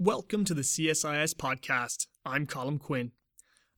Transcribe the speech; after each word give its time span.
Welcome 0.00 0.44
to 0.46 0.54
the 0.54 0.62
CSIS 0.62 1.34
podcast. 1.34 2.08
I'm 2.26 2.48
Colm 2.48 2.80
Quinn. 2.80 3.12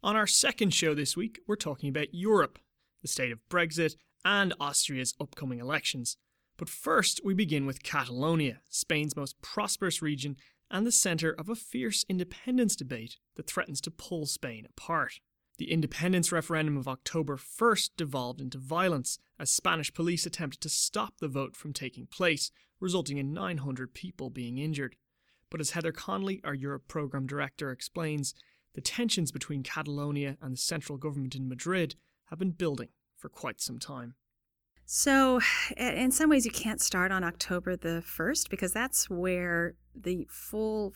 On 0.03 0.17
our 0.17 0.27
second 0.27 0.73
show 0.73 0.95
this 0.95 1.15
week, 1.15 1.41
we're 1.47 1.57
talking 1.57 1.91
about 1.91 2.15
Europe, 2.15 2.59
the 3.03 3.09
state 3.09 3.33
of 3.33 3.47
Brexit, 3.51 3.97
and 4.25 4.55
Austria's 4.59 5.13
upcoming 5.21 5.59
elections. 5.59 6.17
But 6.57 6.71
first, 6.71 7.21
we 7.23 7.35
begin 7.35 7.67
with 7.67 7.83
Catalonia, 7.83 8.61
Spain's 8.71 9.15
most 9.15 9.43
prosperous 9.43 10.01
region 10.01 10.39
and 10.71 10.87
the 10.87 10.91
centre 10.91 11.33
of 11.33 11.51
a 11.51 11.55
fierce 11.55 12.03
independence 12.09 12.77
debate 12.77 13.19
that 13.35 13.47
threatens 13.47 13.83
to 13.83 13.91
pull 13.91 14.25
Spain 14.25 14.67
apart. 14.71 15.21
The 15.59 15.71
independence 15.71 16.33
referendum 16.33 16.79
of 16.79 16.89
October 16.89 17.37
1st 17.37 17.91
devolved 17.99 18.41
into 18.41 18.57
violence 18.57 19.19
as 19.39 19.51
Spanish 19.51 19.93
police 19.93 20.25
attempted 20.25 20.63
to 20.63 20.71
stop 20.71 21.19
the 21.19 21.29
vote 21.29 21.55
from 21.55 21.75
taking 21.75 22.07
place, 22.07 22.51
resulting 22.81 23.19
in 23.19 23.35
900 23.35 23.93
people 23.93 24.31
being 24.31 24.57
injured. 24.57 24.97
But 25.57 25.63
as 25.63 25.71
Heather 25.71 25.91
Conley, 25.91 26.43
our 26.45 26.53
Europe 26.53 26.87
Programme 26.87 27.27
Director, 27.27 27.71
explains, 27.71 28.35
the 28.75 28.83
tensions 28.83 29.33
between 29.33 29.63
Catalonia 29.63 30.37
and 30.43 30.53
the 30.53 30.59
central 30.59 30.99
government 30.99 31.35
in 31.35 31.49
Madrid 31.49 31.95
have 32.27 32.39
been 32.39 32.51
building 32.51 32.91
for 33.17 33.31
quite 33.31 33.59
some 33.63 33.79
time. 33.79 34.17
So, 34.85 35.41
in 35.79 36.13
some 36.13 36.29
ways, 36.29 36.45
you 36.45 36.51
can't 36.51 36.83
start 36.83 37.11
on 37.11 37.25
October 37.25 37.75
the 37.75 38.05
1st 38.07 38.51
because 38.51 38.75
that's 38.75 39.09
where 39.09 39.77
the 39.95 40.29
full 40.31 40.93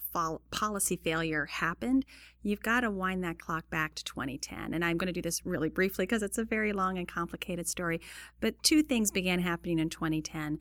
policy 0.51 0.97
failure 1.03 1.47
happened. 1.47 2.05
You've 2.43 2.63
got 2.63 2.81
to 2.83 2.91
wind 2.91 3.25
that 3.25 3.39
clock 3.39 3.71
back 3.71 3.95
to 3.95 4.05
2010. 4.05 4.75
And 4.75 4.85
I'm 4.85 4.99
going 4.99 5.07
to 5.07 5.13
do 5.15 5.23
this 5.23 5.47
really 5.47 5.71
briefly 5.71 6.05
because 6.05 6.23
it's 6.23 6.37
a 6.37 6.45
very 6.45 6.75
long 6.75 6.99
and 6.99 7.09
complicated 7.09 7.67
story. 7.67 7.99
But 8.41 8.63
two 8.63 8.83
things 8.83 9.11
began 9.11 9.39
happening 9.39 9.79
in 9.79 9.89
2010. 9.89 10.59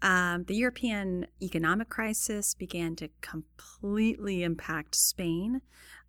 Um, 0.00 0.44
the 0.44 0.54
European 0.54 1.26
economic 1.42 1.88
crisis 1.88 2.54
began 2.54 2.94
to 2.96 3.08
completely 3.20 4.44
impact 4.44 4.94
Spain, 4.94 5.60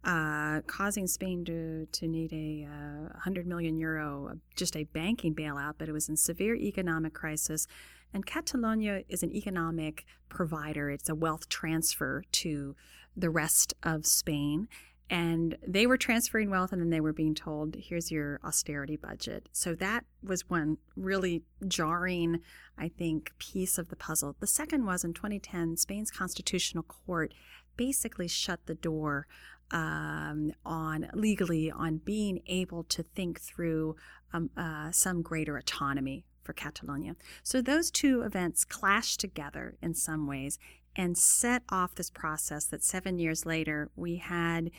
uh, 0.04 0.62
causing 0.68 1.08
Spain 1.08 1.44
to, 1.46 1.88
to 1.88 2.08
need 2.08 2.32
a 2.32 2.68
uh, 2.70 3.10
100 3.14 3.48
million 3.48 3.78
euro, 3.78 4.38
just 4.56 4.76
a 4.76 4.84
banking 4.84 5.34
bailout, 5.34 5.74
but 5.78 5.90
it 5.90 5.92
was 5.92 6.08
in 6.08 6.18
severe 6.18 6.56
economic 6.56 7.14
crisis. 7.14 7.68
And 8.14 8.26
Catalonia 8.26 9.04
is 9.10 9.24
an 9.24 9.36
economic 9.36 10.06
provider, 10.30 10.92
it's 10.92 11.10
a 11.10 11.16
wealth 11.16 11.50
transfer 11.50 12.24
to 12.32 12.76
the 13.18 13.30
rest 13.30 13.74
of 13.84 14.06
Spain 14.06 14.68
and 15.10 15.58
they 15.68 15.88
were 15.88 15.98
transferring 15.98 16.50
wealth 16.50 16.72
and 16.72 16.82
then 16.82 16.90
they 16.90 17.02
were 17.02 17.14
being 17.14 17.34
told 17.34 17.76
here's 17.76 18.12
your 18.12 18.40
austerity 18.44 18.96
budget 18.96 19.50
so 19.52 19.74
that 19.76 20.06
was 20.24 20.50
one 20.50 20.78
really 20.96 21.44
jarring 21.68 22.40
i 22.78 22.88
think 22.88 23.32
piece 23.40 23.78
of 23.78 23.90
the 23.90 23.96
puzzle 23.96 24.36
the 24.40 24.48
second 24.48 24.86
was 24.86 25.04
in 25.04 25.14
2010 25.14 25.78
spain's 25.78 26.12
constitutional 26.12 26.84
court 26.84 27.34
basically 27.76 28.28
shut 28.28 28.66
the 28.66 28.76
door 28.76 29.26
um, 29.72 30.52
on 30.66 31.10
legally 31.14 31.72
on 31.72 31.98
being 31.98 32.42
able 32.48 32.84
to 32.86 33.04
think 33.04 33.40
through 33.40 33.96
um, 34.34 34.50
uh, 34.58 34.92
some 34.92 35.22
greater 35.22 35.58
autonomy 35.58 36.26
for 36.44 36.54
Catalonia. 36.54 37.16
So 37.44 37.62
those 37.62 37.92
two 37.92 38.22
events 38.22 38.66
clashed 38.66 39.20
together 39.20 39.76
in 39.82 39.94
some 39.94 40.26
ways 40.26 40.58
and 41.00 41.18
set 41.18 41.64
off 41.70 41.96
this 41.96 42.10
process 42.10 42.66
that 42.66 42.84
seven 42.84 43.18
years 43.18 43.46
later 43.46 43.90
we 43.96 44.18
had 44.18 44.70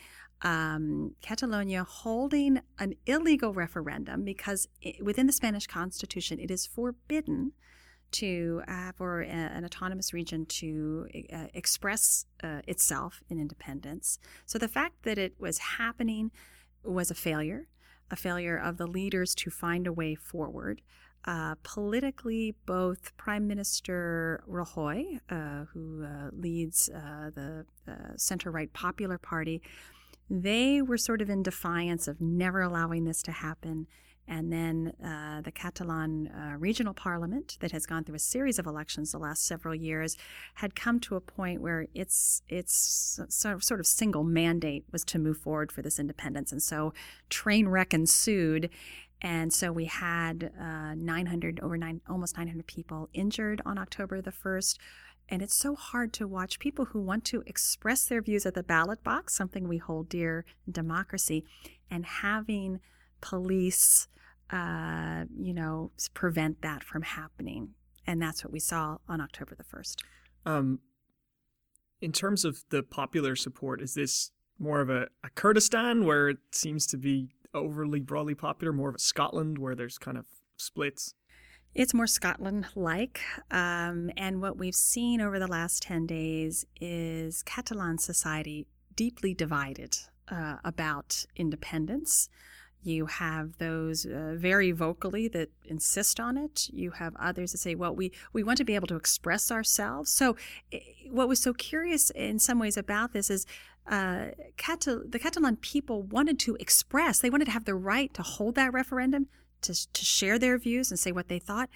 um, 0.42 1.14
Catalonia 1.22 1.82
holding 1.82 2.60
an 2.78 2.94
illegal 3.06 3.54
referendum 3.54 4.22
because 4.22 4.68
it, 4.82 5.02
within 5.02 5.26
the 5.26 5.32
Spanish 5.32 5.66
constitution 5.66 6.38
it 6.38 6.50
is 6.50 6.66
forbidden 6.66 7.52
to 8.10 8.62
uh, 8.68 8.92
for 8.92 9.22
a, 9.22 9.28
an 9.28 9.64
autonomous 9.64 10.12
region 10.12 10.44
to 10.44 11.08
uh, 11.32 11.46
express 11.54 12.26
uh, 12.42 12.60
itself 12.66 13.22
in 13.30 13.38
independence. 13.38 14.18
So 14.44 14.58
the 14.58 14.68
fact 14.68 15.04
that 15.04 15.16
it 15.16 15.32
was 15.38 15.56
happening 15.78 16.32
was 16.84 17.10
a 17.10 17.14
failure, 17.14 17.66
a 18.10 18.16
failure 18.16 18.58
of 18.58 18.76
the 18.76 18.86
leaders 18.86 19.34
to 19.36 19.48
find 19.48 19.86
a 19.86 19.92
way 19.92 20.16
forward. 20.16 20.82
Uh, 21.26 21.54
politically, 21.62 22.54
both 22.64 23.14
Prime 23.18 23.46
Minister 23.46 24.42
Rajoy, 24.48 25.20
uh, 25.28 25.66
who 25.72 26.04
uh, 26.04 26.30
leads 26.32 26.88
uh, 26.88 27.30
the 27.34 27.66
center 28.16 28.50
right 28.50 28.72
Popular 28.72 29.18
Party, 29.18 29.60
they 30.30 30.80
were 30.80 30.96
sort 30.96 31.20
of 31.20 31.28
in 31.28 31.42
defiance 31.42 32.08
of 32.08 32.20
never 32.20 32.62
allowing 32.62 33.04
this 33.04 33.22
to 33.24 33.32
happen. 33.32 33.86
And 34.30 34.52
then 34.52 34.92
uh, 35.04 35.40
the 35.40 35.50
Catalan 35.50 36.28
uh, 36.28 36.56
regional 36.56 36.94
parliament, 36.94 37.58
that 37.58 37.72
has 37.72 37.84
gone 37.84 38.04
through 38.04 38.14
a 38.14 38.20
series 38.20 38.60
of 38.60 38.66
elections 38.66 39.10
the 39.10 39.18
last 39.18 39.44
several 39.44 39.74
years, 39.74 40.16
had 40.54 40.76
come 40.76 41.00
to 41.00 41.16
a 41.16 41.20
point 41.20 41.60
where 41.60 41.88
its 41.94 42.42
its 42.48 43.18
sort 43.28 43.80
of, 43.80 43.86
single 43.86 44.22
mandate 44.22 44.84
was 44.92 45.04
to 45.06 45.18
move 45.18 45.36
forward 45.36 45.72
for 45.72 45.82
this 45.82 45.98
independence. 45.98 46.52
And 46.52 46.62
so 46.62 46.94
train 47.28 47.66
wreck 47.66 47.92
ensued. 47.92 48.70
And 49.20 49.52
so 49.52 49.72
we 49.72 49.86
had 49.86 50.52
uh, 50.58 50.94
900, 50.94 51.58
over 51.60 51.76
nine, 51.76 52.00
almost 52.08 52.38
900 52.38 52.68
people 52.68 53.08
injured 53.12 53.60
on 53.66 53.78
October 53.78 54.22
the 54.22 54.30
1st. 54.30 54.78
And 55.28 55.42
it's 55.42 55.56
so 55.56 55.74
hard 55.74 56.12
to 56.14 56.28
watch 56.28 56.60
people 56.60 56.86
who 56.86 57.00
want 57.00 57.24
to 57.26 57.42
express 57.46 58.04
their 58.04 58.22
views 58.22 58.46
at 58.46 58.54
the 58.54 58.62
ballot 58.62 59.02
box, 59.02 59.34
something 59.34 59.66
we 59.66 59.78
hold 59.78 60.08
dear 60.08 60.44
in 60.66 60.72
democracy, 60.72 61.44
and 61.90 62.06
having 62.06 62.80
police, 63.20 64.08
uh, 64.50 65.24
you 65.38 65.54
know, 65.54 65.92
prevent 66.14 66.62
that 66.62 66.82
from 66.84 67.02
happening. 67.02 67.74
And 68.06 68.20
that's 68.20 68.44
what 68.44 68.52
we 68.52 68.60
saw 68.60 68.98
on 69.08 69.20
October 69.20 69.54
the 69.54 69.64
1st. 69.64 69.96
Um, 70.46 70.80
in 72.00 72.12
terms 72.12 72.44
of 72.44 72.64
the 72.70 72.82
popular 72.82 73.36
support, 73.36 73.80
is 73.82 73.94
this 73.94 74.32
more 74.58 74.80
of 74.80 74.90
a, 74.90 75.08
a 75.22 75.30
Kurdistan 75.34 76.04
where 76.04 76.28
it 76.28 76.38
seems 76.52 76.86
to 76.88 76.96
be 76.96 77.30
overly 77.54 78.00
broadly 78.00 78.34
popular, 78.34 78.72
more 78.72 78.88
of 78.88 78.94
a 78.94 79.00
Scotland 79.00 79.58
where 79.58 79.74
there's 79.74 79.98
kind 79.98 80.16
of 80.16 80.26
splits? 80.56 81.14
It's 81.74 81.94
more 81.94 82.06
Scotland 82.06 82.66
like. 82.74 83.20
Um, 83.50 84.10
and 84.16 84.40
what 84.40 84.58
we've 84.58 84.74
seen 84.74 85.20
over 85.20 85.38
the 85.38 85.46
last 85.46 85.82
10 85.82 86.06
days 86.06 86.64
is 86.80 87.42
Catalan 87.44 87.98
society 87.98 88.66
deeply 88.96 89.34
divided 89.34 89.96
uh, 90.28 90.56
about 90.64 91.24
independence. 91.36 92.28
You 92.82 93.06
have 93.06 93.58
those 93.58 94.06
uh, 94.06 94.34
very 94.36 94.72
vocally 94.72 95.28
that 95.28 95.50
insist 95.64 96.18
on 96.18 96.38
it. 96.38 96.68
You 96.72 96.92
have 96.92 97.14
others 97.16 97.52
that 97.52 97.58
say, 97.58 97.74
well, 97.74 97.94
we, 97.94 98.10
we 98.32 98.42
want 98.42 98.56
to 98.58 98.64
be 98.64 98.74
able 98.74 98.86
to 98.88 98.96
express 98.96 99.50
ourselves. 99.50 100.10
So, 100.10 100.36
what 101.10 101.28
was 101.28 101.40
so 101.40 101.52
curious 101.52 102.10
in 102.10 102.38
some 102.38 102.58
ways 102.58 102.76
about 102.78 103.12
this 103.12 103.28
is 103.28 103.46
uh, 103.86 104.26
Catal- 104.56 105.02
the 105.06 105.18
Catalan 105.18 105.56
people 105.56 106.02
wanted 106.02 106.38
to 106.40 106.56
express, 106.56 107.18
they 107.18 107.30
wanted 107.30 107.46
to 107.46 107.50
have 107.50 107.64
the 107.64 107.74
right 107.74 108.12
to 108.14 108.22
hold 108.22 108.54
that 108.54 108.72
referendum, 108.72 109.26
to, 109.62 109.92
to 109.92 110.04
share 110.04 110.38
their 110.38 110.56
views 110.56 110.90
and 110.90 110.98
say 110.98 111.12
what 111.12 111.28
they 111.28 111.38
thought. 111.38 111.68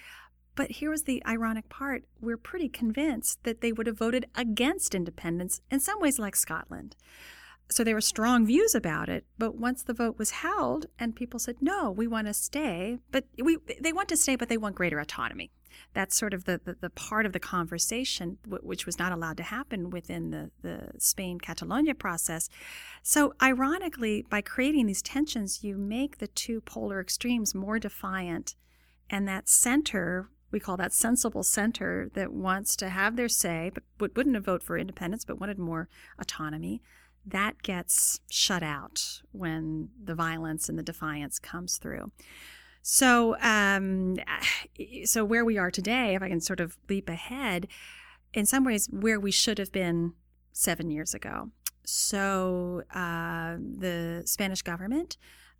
But 0.55 0.71
here 0.71 0.89
was 0.89 1.03
the 1.03 1.21
ironic 1.27 1.67
part. 1.69 2.05
We're 2.21 2.37
pretty 2.37 2.69
convinced 2.69 3.43
that 3.43 3.61
they 3.61 3.73
would 3.73 3.87
have 3.87 3.97
voted 3.97 4.27
against 4.35 4.95
independence 4.95 5.61
in 5.69 5.81
some 5.81 5.99
ways 5.99 6.17
like 6.17 6.35
Scotland. 6.35 6.95
So 7.69 7.83
there 7.83 7.95
were 7.95 8.01
strong 8.01 8.45
views 8.45 8.75
about 8.75 9.09
it, 9.09 9.25
but 9.37 9.55
once 9.55 9.81
the 9.81 9.93
vote 9.93 10.19
was 10.19 10.31
held 10.31 10.85
and 10.99 11.15
people 11.15 11.39
said, 11.39 11.57
no, 11.61 11.89
we 11.89 12.05
want 12.07 12.27
to 12.27 12.33
stay, 12.33 12.99
but 13.11 13.25
we, 13.41 13.57
they 13.81 13.91
want 13.91 14.09
to 14.09 14.17
stay, 14.17 14.35
but 14.35 14.49
they 14.49 14.57
want 14.57 14.75
greater 14.75 14.99
autonomy. 14.99 15.51
That's 15.93 16.15
sort 16.15 16.33
of 16.33 16.45
the, 16.45 16.61
the, 16.63 16.75
the 16.79 16.89
part 16.89 17.25
of 17.25 17.33
the 17.33 17.39
conversation 17.39 18.37
w- 18.43 18.63
which 18.63 18.85
was 18.85 18.99
not 18.99 19.11
allowed 19.11 19.37
to 19.37 19.43
happen 19.43 19.89
within 19.89 20.31
the, 20.31 20.51
the 20.61 20.99
Spain 20.99 21.39
Catalonia 21.39 21.95
process. 21.95 22.49
So, 23.01 23.33
ironically, 23.41 24.25
by 24.29 24.41
creating 24.41 24.85
these 24.85 25.01
tensions, 25.01 25.63
you 25.63 25.77
make 25.77 26.19
the 26.19 26.27
two 26.27 26.61
polar 26.61 27.01
extremes 27.01 27.53
more 27.53 27.79
defiant, 27.79 28.55
and 29.09 29.27
that 29.27 29.49
center 29.49 30.29
we 30.51 30.59
call 30.61 30.77
that 30.77 30.93
sensible 30.93 31.43
center 31.43 32.09
that 32.13 32.31
wants 32.31 32.77
to 32.77 32.87
have 32.87 33.17
their 33.17 33.27
say, 33.27 33.71
but 33.97 34.15
wouldn't 34.15 34.35
have 34.35 34.45
voted 34.45 34.63
for 34.63 34.77
independence, 34.77 35.25
but 35.25 35.37
wanted 35.37 35.59
more 35.59 35.89
autonomy 36.17 36.81
that 37.25 37.61
gets 37.63 38.19
shut 38.29 38.61
out 38.61 39.21
when 39.31 39.89
the 40.01 40.15
violence 40.15 40.69
and 40.69 40.77
the 40.77 40.83
defiance 40.83 41.39
comes 41.39 41.77
through. 41.77 42.11
So, 42.81 43.35
um, 43.41 44.17
so 45.05 45.25
where 45.25 45.43
we 45.43 45.57
are 45.57 45.71
today, 45.71 46.15
if 46.15 46.21
I 46.21 46.29
can 46.29 46.41
sort 46.41 46.59
of 46.59 46.77
leap 46.87 47.09
ahead, 47.09 47.67
in 48.33 48.45
some 48.45 48.63
ways, 48.63 48.87
where 48.91 49.19
we 49.19 49.31
should 49.31 49.57
have 49.57 49.71
been 49.71 50.13
seven 50.51 50.91
years 50.91 51.13
ago. 51.13 51.51
So, 51.83 52.83
uh, 52.93 53.57
the 53.57 54.23
Spanish 54.25 54.61
government, 54.61 55.17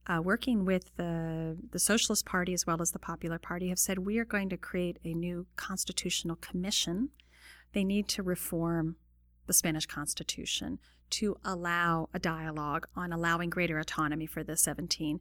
uh, 0.07 0.21
working 0.21 0.65
with 0.65 0.95
the, 0.97 1.57
the 1.71 1.79
Socialist 1.79 2.25
Party 2.25 2.53
as 2.53 2.67
well 2.67 2.81
as 2.81 2.91
the 2.91 2.99
Popular 2.99 3.39
Party, 3.39 3.69
have 3.69 3.79
said 3.79 3.99
we 3.99 4.19
are 4.19 4.25
going 4.25 4.49
to 4.49 4.57
create 4.57 4.97
a 5.03 5.13
new 5.13 5.47
constitutional 5.55 6.35
commission. 6.35 7.09
They 7.73 7.83
need 7.83 8.07
to 8.09 8.23
reform 8.23 8.97
the 9.47 9.53
Spanish 9.53 9.85
Constitution 9.85 10.79
to 11.11 11.37
allow 11.43 12.09
a 12.13 12.19
dialogue 12.19 12.87
on 12.95 13.11
allowing 13.11 13.49
greater 13.49 13.79
autonomy 13.79 14.25
for 14.25 14.43
the 14.43 14.57
17 14.57 15.19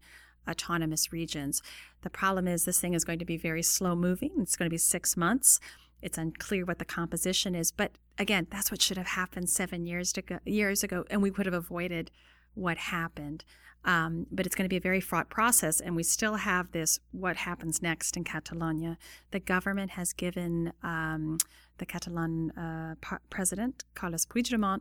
autonomous 0.48 1.12
regions. 1.12 1.62
The 2.02 2.10
problem 2.10 2.46
is 2.46 2.64
this 2.64 2.80
thing 2.80 2.94
is 2.94 3.04
going 3.04 3.18
to 3.18 3.24
be 3.24 3.36
very 3.36 3.62
slow 3.62 3.94
moving. 3.94 4.32
It's 4.38 4.56
going 4.56 4.68
to 4.68 4.74
be 4.74 4.78
six 4.78 5.16
months. 5.16 5.60
It's 6.02 6.18
unclear 6.18 6.64
what 6.64 6.78
the 6.78 6.84
composition 6.84 7.54
is, 7.54 7.72
but 7.72 7.92
again, 8.18 8.46
that's 8.50 8.70
what 8.70 8.82
should 8.82 8.98
have 8.98 9.06
happened 9.08 9.48
seven 9.48 9.86
years 9.86 10.12
ago, 10.16 10.38
years 10.44 10.82
ago, 10.82 11.04
and 11.08 11.22
we 11.22 11.30
would 11.30 11.46
have 11.46 11.54
avoided 11.54 12.10
what 12.54 12.76
happened. 12.76 13.44
Um, 13.86 14.26
but 14.30 14.46
it's 14.46 14.54
going 14.54 14.64
to 14.64 14.70
be 14.70 14.78
a 14.78 14.80
very 14.80 15.00
fraught 15.00 15.28
process, 15.28 15.80
and 15.80 15.94
we 15.94 16.02
still 16.02 16.36
have 16.36 16.72
this 16.72 17.00
what 17.12 17.36
happens 17.36 17.82
next 17.82 18.16
in 18.16 18.24
Catalonia. 18.24 18.96
The 19.30 19.40
government 19.40 19.92
has 19.92 20.12
given 20.12 20.72
um, 20.82 21.38
the 21.78 21.86
Catalan 21.86 22.50
uh, 22.52 22.94
president, 23.28 23.84
Carles 23.94 24.24
Puigdemont, 24.24 24.80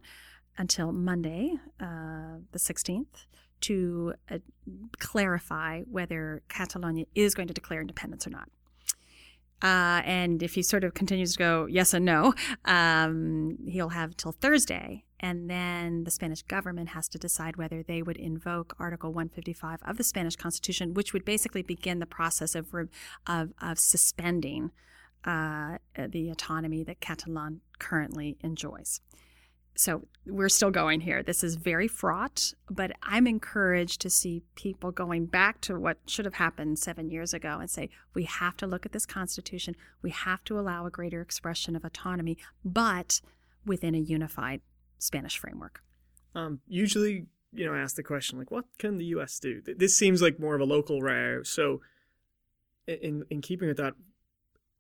until 0.58 0.92
Monday, 0.92 1.54
uh, 1.80 2.38
the 2.52 2.60
16th, 2.60 3.26
to 3.62 4.14
uh, 4.30 4.40
clarify 5.00 5.82
whether 5.84 6.42
Catalonia 6.50 7.06
is 7.16 7.34
going 7.34 7.48
to 7.48 7.54
declare 7.54 7.82
independence 7.82 8.28
or 8.28 8.32
not. 8.32 8.50
Uh, 9.62 10.02
and 10.04 10.44
if 10.44 10.56
he 10.56 10.62
sort 10.62 10.84
of 10.84 10.94
continues 10.94 11.34
to 11.34 11.40
go 11.40 11.66
yes 11.68 11.94
and 11.94 12.04
no, 12.04 12.34
um, 12.66 13.58
he'll 13.66 13.90
have 13.90 14.18
till 14.18 14.34
Thursday. 14.34 15.06
And 15.22 15.50
then 15.50 16.04
the 16.04 16.12
Spanish 16.12 16.42
government 16.42 16.90
has 16.90 17.08
to 17.10 17.18
decide 17.18 17.56
whether 17.56 17.82
they 17.82 18.02
would 18.02 18.18
invoke 18.18 18.76
Article 18.78 19.14
155 19.14 19.80
of 19.84 19.98
the 19.98 20.04
Spanish 20.04 20.36
Constitution, 20.36 20.94
which 20.94 21.14
would 21.14 21.24
basically 21.24 21.62
begin 21.62 22.00
the 22.00 22.06
process 22.06 22.56
of, 22.56 22.76
of, 23.26 23.54
of 23.62 23.80
suspending 23.80 24.72
uh, 25.24 25.78
the 26.10 26.30
autonomy 26.30 26.84
that 26.84 27.00
Catalan 27.00 27.62
currently 27.80 28.36
enjoys 28.42 29.00
so 29.76 30.08
we're 30.26 30.50
still 30.50 30.72
going 30.72 31.02
here. 31.02 31.24
This 31.24 31.44
is 31.44 31.56
very 31.56 31.88
fraught, 31.88 32.54
but 32.70 32.92
I'm 33.02 33.26
encouraged 33.26 34.02
to 34.02 34.10
see 34.10 34.44
people 34.56 34.92
going 34.92 35.26
back 35.26 35.62
to 35.62 35.80
what 35.80 35.98
should 36.06 36.26
have 36.26 36.36
happened 36.36 36.78
seven 36.78 37.10
years 37.10 37.34
ago 37.34 37.58
and 37.60 37.70
say, 37.70 37.90
we 38.14 38.24
have 38.26 38.56
to 38.58 38.68
look 38.68 38.86
at 38.86 38.92
this 38.92 39.06
Constitution. 39.06 39.76
We 40.02 40.12
have 40.12 40.44
to 40.46 40.60
allow 40.60 40.86
a 40.86 40.92
greater 40.92 41.22
expression 41.22 41.76
of 41.76 41.84
autonomy, 41.84 42.38
but 42.64 43.20
within 43.66 43.96
a 43.96 44.00
unified 44.00 44.62
Spanish 45.00 45.38
framework. 45.38 45.82
Um, 46.36 46.60
usually, 46.68 47.26
you 47.52 47.66
know, 47.66 47.74
I 47.74 47.80
ask 47.80 47.96
the 47.96 48.04
question, 48.04 48.38
like, 48.38 48.52
what 48.52 48.66
can 48.78 48.98
the 48.98 49.06
U.S. 49.06 49.40
do? 49.40 49.62
This 49.66 49.98
seems 49.98 50.22
like 50.22 50.40
more 50.40 50.56
of 50.56 50.62
a 50.62 50.66
local 50.66 51.02
row. 51.02 51.44
So, 51.44 51.82
in, 52.88 53.24
in 53.30 53.42
keeping 53.42 53.68
with 53.68 53.78
that, 53.78 53.94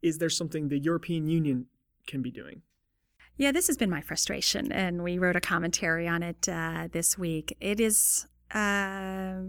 is 0.01 0.17
there 0.17 0.29
something 0.29 0.67
the 0.67 0.79
European 0.79 1.27
Union 1.27 1.67
can 2.05 2.21
be 2.21 2.31
doing? 2.31 2.61
Yeah, 3.35 3.51
this 3.51 3.67
has 3.67 3.77
been 3.77 3.89
my 3.89 4.01
frustration, 4.01 4.71
and 4.71 5.03
we 5.03 5.17
wrote 5.17 5.35
a 5.35 5.41
commentary 5.41 6.07
on 6.07 6.21
it 6.21 6.47
uh, 6.47 6.87
this 6.91 7.17
week. 7.17 7.57
It 7.59 7.79
is 7.79 8.27
uh, 8.53 9.41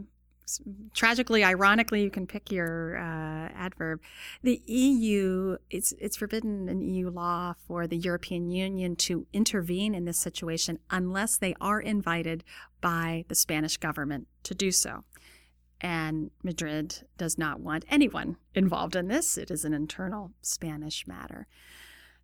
tragically, 0.95 1.45
ironically, 1.45 2.03
you 2.03 2.11
can 2.11 2.27
pick 2.27 2.51
your 2.51 2.97
uh, 2.97 3.49
adverb. 3.55 4.01
The 4.43 4.63
EU, 4.67 5.59
it's 5.71 5.93
it's 5.99 6.17
forbidden 6.17 6.69
in 6.69 6.81
EU 6.81 7.11
law 7.11 7.55
for 7.67 7.87
the 7.87 7.99
European 7.99 8.51
Union 8.51 8.97
to 8.97 9.27
intervene 9.35 9.95
in 9.95 10.07
this 10.07 10.19
situation 10.19 10.79
unless 10.91 11.37
they 11.37 11.55
are 11.61 11.81
invited 11.81 12.43
by 12.81 13.27
the 13.29 13.35
Spanish 13.35 13.77
government 13.77 14.29
to 14.45 14.55
do 14.55 14.71
so. 14.71 15.05
And 15.81 16.31
Madrid 16.43 17.07
does 17.19 17.37
not 17.37 17.61
want 17.61 17.85
anyone 17.91 18.39
involved 18.55 18.97
in 18.97 19.09
this. 19.09 19.37
It 19.37 19.51
is 19.51 19.67
an 19.67 19.75
internal 19.75 20.33
Spanish 20.41 21.07
matter. 21.07 21.47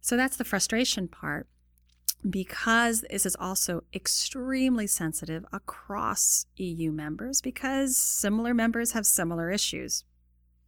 So 0.01 0.17
that's 0.17 0.37
the 0.37 0.45
frustration 0.45 1.09
part. 1.09 1.47
Because 2.29 3.03
this 3.11 3.25
is 3.25 3.35
also 3.41 3.85
extremely 3.95 4.87
sensitive 4.87 5.47
across 5.53 6.45
EU 6.57 6.93
members, 6.93 7.41
because 7.41 7.97
similar 7.97 8.53
members 8.53 8.93
have 8.93 9.07
similar 9.07 9.51
issues. 9.51 10.05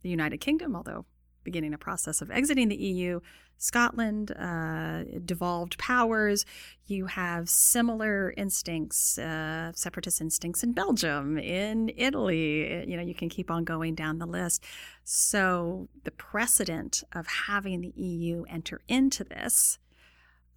The 0.01 0.09
United 0.09 0.39
Kingdom, 0.39 0.75
although 0.75 1.05
beginning 1.45 1.75
a 1.75 1.79
process 1.79 2.23
of 2.23 2.31
exiting 2.31 2.69
the 2.69 2.77
EU, 2.77 3.21
Scotland, 3.59 4.33
uh, 4.33 5.05
devolved 5.25 5.79
powers. 5.79 6.45
You 6.87 7.07
have 7.07 7.49
similar 7.49 8.35
instincts, 8.37 9.19
uh, 9.19 9.71
separatist 9.73 10.21
instincts 10.21 10.65
in 10.65 10.73
Belgium, 10.73 11.39
in 11.39 11.93
Italy. 11.97 12.85
You 12.89 12.97
know, 12.97 13.03
you 13.03 13.15
can 13.15 13.29
keep 13.29 13.51
on 13.53 13.63
going 13.65 13.95
down 13.95 14.19
the 14.19 14.27
list. 14.27 14.65
So 15.05 15.89
the 16.05 16.11
precedent 16.11 17.03
of 17.13 17.27
having 17.27 17.81
the 17.81 17.93
EU 17.97 18.45
enter 18.49 18.81
into 18.89 19.25
this 19.25 19.79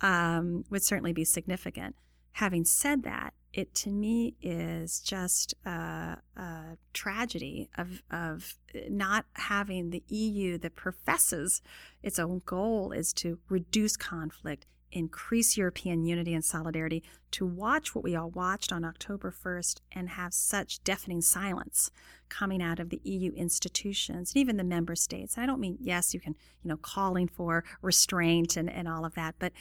um, 0.02 0.66
would 0.70 0.84
certainly 0.84 1.14
be 1.14 1.26
significant. 1.26 1.96
Having 2.34 2.66
said 2.66 3.04
that, 3.04 3.34
it 3.54 3.74
to 3.74 3.90
me 3.90 4.36
is 4.42 5.00
just 5.00 5.56
a, 5.66 6.18
a, 6.36 6.78
tragedy 6.94 7.70
of, 7.78 8.04
of 8.12 8.58
not 8.90 9.26
having 9.34 9.92
the 9.92 10.04
EU 10.10 10.58
that 10.58 10.76
professes 10.76 11.62
its 12.04 12.20
own 12.20 12.42
goal 12.46 12.92
is 12.92 13.14
to 13.14 13.40
reduce 13.48 13.96
conflict, 13.96 14.66
increase 14.92 15.56
European 15.56 16.04
unity 16.04 16.34
and 16.34 16.44
solidarity, 16.44 17.02
to 17.32 17.46
watch 17.46 17.96
what 17.96 18.04
we 18.04 18.16
all 18.16 18.30
watched 18.30 18.74
on 18.74 18.84
October 18.84 19.32
1st 19.32 19.80
and 19.94 20.10
have 20.10 20.34
such 20.34 20.84
deafening 20.84 21.22
silence 21.22 21.92
coming 22.38 22.62
out 22.62 22.80
of 22.80 22.90
the 22.90 23.02
EU 23.04 23.32
institutions 23.34 24.32
and 24.34 24.42
even 24.42 24.58
the 24.58 24.64
member 24.64 24.96
states. 24.96 25.38
I 25.38 25.46
don't 25.46 25.60
mean, 25.60 25.78
yes, 25.80 26.14
you 26.14 26.20
can, 26.20 26.36
you 26.64 26.70
know, 26.70 26.78
calling 26.78 27.28
for 27.28 27.64
restraint 27.82 28.58
and, 28.58 28.70
and 28.70 28.88
all 28.88 29.06
of 29.06 29.16
that, 29.16 29.36
but 29.40 29.54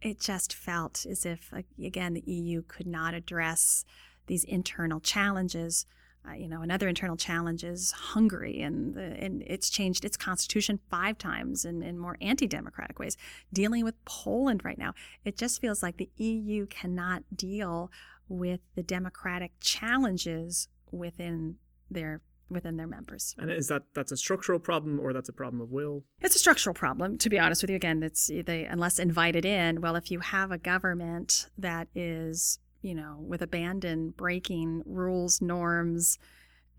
it 0.00 0.20
just 0.20 0.54
felt 0.54 1.06
as 1.08 1.24
if, 1.26 1.52
again, 1.82 2.14
the 2.14 2.24
EU 2.26 2.62
could 2.62 2.86
not 2.86 3.14
address 3.14 3.84
these 4.26 4.44
internal 4.44 5.00
challenges. 5.00 5.86
Uh, 6.28 6.34
you 6.34 6.48
know, 6.48 6.60
another 6.60 6.88
internal 6.88 7.16
challenge 7.16 7.64
is 7.64 7.92
Hungary, 7.92 8.60
and, 8.60 8.94
the, 8.94 9.00
and 9.00 9.42
it's 9.46 9.70
changed 9.70 10.04
its 10.04 10.16
constitution 10.16 10.78
five 10.90 11.16
times 11.16 11.64
in, 11.64 11.82
in 11.82 11.98
more 11.98 12.18
anti 12.20 12.46
democratic 12.46 12.98
ways. 12.98 13.16
Dealing 13.52 13.84
with 13.84 14.04
Poland 14.04 14.64
right 14.64 14.78
now, 14.78 14.92
it 15.24 15.36
just 15.36 15.60
feels 15.60 15.82
like 15.82 15.96
the 15.96 16.10
EU 16.16 16.66
cannot 16.66 17.22
deal 17.34 17.90
with 18.28 18.60
the 18.74 18.82
democratic 18.82 19.52
challenges 19.60 20.68
within 20.90 21.56
their 21.90 22.20
within 22.50 22.76
their 22.76 22.86
members. 22.86 23.34
And 23.38 23.50
is 23.50 23.68
that 23.68 23.82
that's 23.94 24.12
a 24.12 24.16
structural 24.16 24.58
problem 24.58 24.98
or 25.00 25.12
that's 25.12 25.28
a 25.28 25.32
problem 25.32 25.60
of 25.60 25.70
will? 25.70 26.04
It's 26.20 26.36
a 26.36 26.38
structural 26.38 26.74
problem. 26.74 27.18
To 27.18 27.28
be 27.28 27.38
honest 27.38 27.62
with 27.62 27.70
you, 27.70 27.76
again, 27.76 28.02
it's 28.02 28.28
they 28.28 28.64
unless 28.64 28.98
invited 28.98 29.44
in. 29.44 29.80
Well, 29.80 29.96
if 29.96 30.10
you 30.10 30.20
have 30.20 30.50
a 30.50 30.58
government 30.58 31.48
that 31.58 31.88
is 31.94 32.58
you 32.82 32.94
know 32.94 33.16
with 33.20 33.42
abandon 33.42 34.10
breaking 34.10 34.82
rules, 34.86 35.40
norms. 35.40 36.18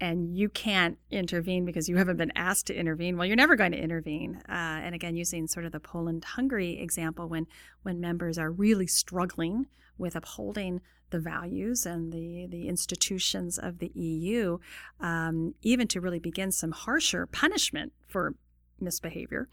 And 0.02 0.34
you 0.34 0.48
can't 0.48 0.98
intervene 1.12 1.66
because 1.66 1.90
you 1.90 1.98
haven't 1.98 2.16
been 2.16 2.32
asked 2.34 2.68
to 2.68 2.74
intervene. 2.74 3.18
Well, 3.18 3.28
you're 3.28 3.36
never 3.36 3.58
going 3.58 3.74
to 3.74 3.78
intervene. 3.78 4.42
Uh, 4.48 4.80
and 4.80 4.96
again, 4.96 5.18
using 5.18 5.46
sort 5.46 5.66
of 5.66 5.74
the 5.74 5.82
Poland-Hungary 5.82 6.80
example, 6.80 7.28
when 7.28 7.48
when 7.84 8.00
members 8.00 8.38
are 8.38 8.50
really 8.50 8.88
struggling 8.88 9.68
with 10.00 10.16
upholding 10.16 10.82
the 11.12 11.20
values 11.20 11.86
and 11.86 12.14
the, 12.14 12.48
the 12.48 12.68
institutions 12.68 13.58
of 13.58 13.80
the 13.80 13.92
EU, 13.94 14.58
um, 15.00 15.56
even 15.62 15.88
to 15.88 16.02
really 16.02 16.20
begin 16.20 16.52
some 16.52 16.72
harsher 16.72 17.26
punishment 17.26 17.94
for 18.08 18.36
misbehavior. 18.80 19.48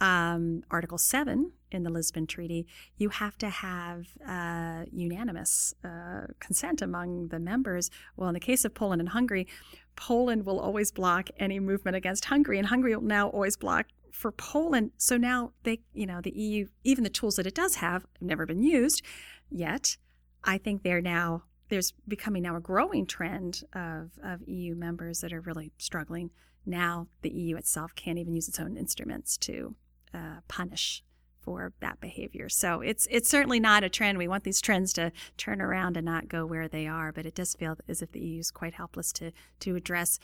Um, 0.00 0.62
Article 0.70 0.98
7 0.98 1.52
in 1.72 1.82
the 1.82 1.90
Lisbon 1.90 2.26
Treaty, 2.26 2.66
you 2.96 3.08
have 3.08 3.36
to 3.38 3.48
have 3.48 4.06
uh, 4.26 4.84
unanimous 4.92 5.74
uh, 5.84 6.28
consent 6.38 6.80
among 6.80 7.28
the 7.28 7.40
members. 7.40 7.90
Well, 8.16 8.28
in 8.28 8.34
the 8.34 8.40
case 8.40 8.64
of 8.64 8.74
Poland 8.74 9.00
and 9.00 9.08
Hungary, 9.10 9.48
Poland 9.96 10.46
will 10.46 10.60
always 10.60 10.92
block 10.92 11.30
any 11.38 11.58
movement 11.58 11.96
against 11.96 12.26
Hungary, 12.26 12.58
and 12.58 12.68
Hungary 12.68 12.94
will 12.94 13.02
now 13.02 13.28
always 13.28 13.56
block 13.56 13.86
for 14.12 14.30
Poland. 14.30 14.92
So 14.96 15.16
now 15.16 15.52
they, 15.64 15.80
you 15.92 16.06
know, 16.06 16.20
the 16.20 16.30
EU, 16.30 16.68
even 16.84 17.02
the 17.02 17.10
tools 17.10 17.36
that 17.36 17.46
it 17.46 17.54
does 17.54 17.76
have, 17.76 18.02
have 18.02 18.22
never 18.22 18.46
been 18.46 18.62
used 18.62 19.02
yet. 19.50 19.96
I 20.44 20.58
think 20.58 20.82
they're 20.82 21.00
now 21.00 21.44
there's 21.68 21.92
becoming 22.06 22.42
now 22.42 22.56
a 22.56 22.60
growing 22.60 23.06
trend 23.06 23.62
of, 23.74 24.10
of 24.24 24.40
EU 24.48 24.74
members 24.74 25.20
that 25.20 25.32
are 25.32 25.40
really 25.40 25.70
struggling. 25.78 26.30
Now 26.64 27.08
the 27.22 27.30
EU 27.30 27.56
itself 27.56 27.94
can't 27.94 28.18
even 28.18 28.34
use 28.34 28.48
its 28.48 28.58
own 28.58 28.76
instruments 28.76 29.36
to 29.38 29.74
uh, 30.14 30.40
punish 30.48 31.02
for 31.40 31.72
that 31.80 32.00
behavior. 32.00 32.48
So 32.48 32.80
it's 32.80 33.06
it's 33.10 33.28
certainly 33.28 33.60
not 33.60 33.84
a 33.84 33.88
trend. 33.88 34.18
We 34.18 34.28
want 34.28 34.44
these 34.44 34.60
trends 34.60 34.92
to 34.94 35.12
turn 35.36 35.62
around 35.62 35.96
and 35.96 36.04
not 36.04 36.28
go 36.28 36.44
where 36.44 36.68
they 36.68 36.86
are, 36.86 37.12
but 37.12 37.26
it 37.26 37.34
does 37.34 37.54
feel 37.54 37.76
as 37.88 38.02
if 38.02 38.12
the 38.12 38.20
EU 38.20 38.40
is 38.40 38.50
quite 38.50 38.74
helpless 38.74 39.12
to 39.14 39.32
to 39.60 39.76
address 39.76 40.18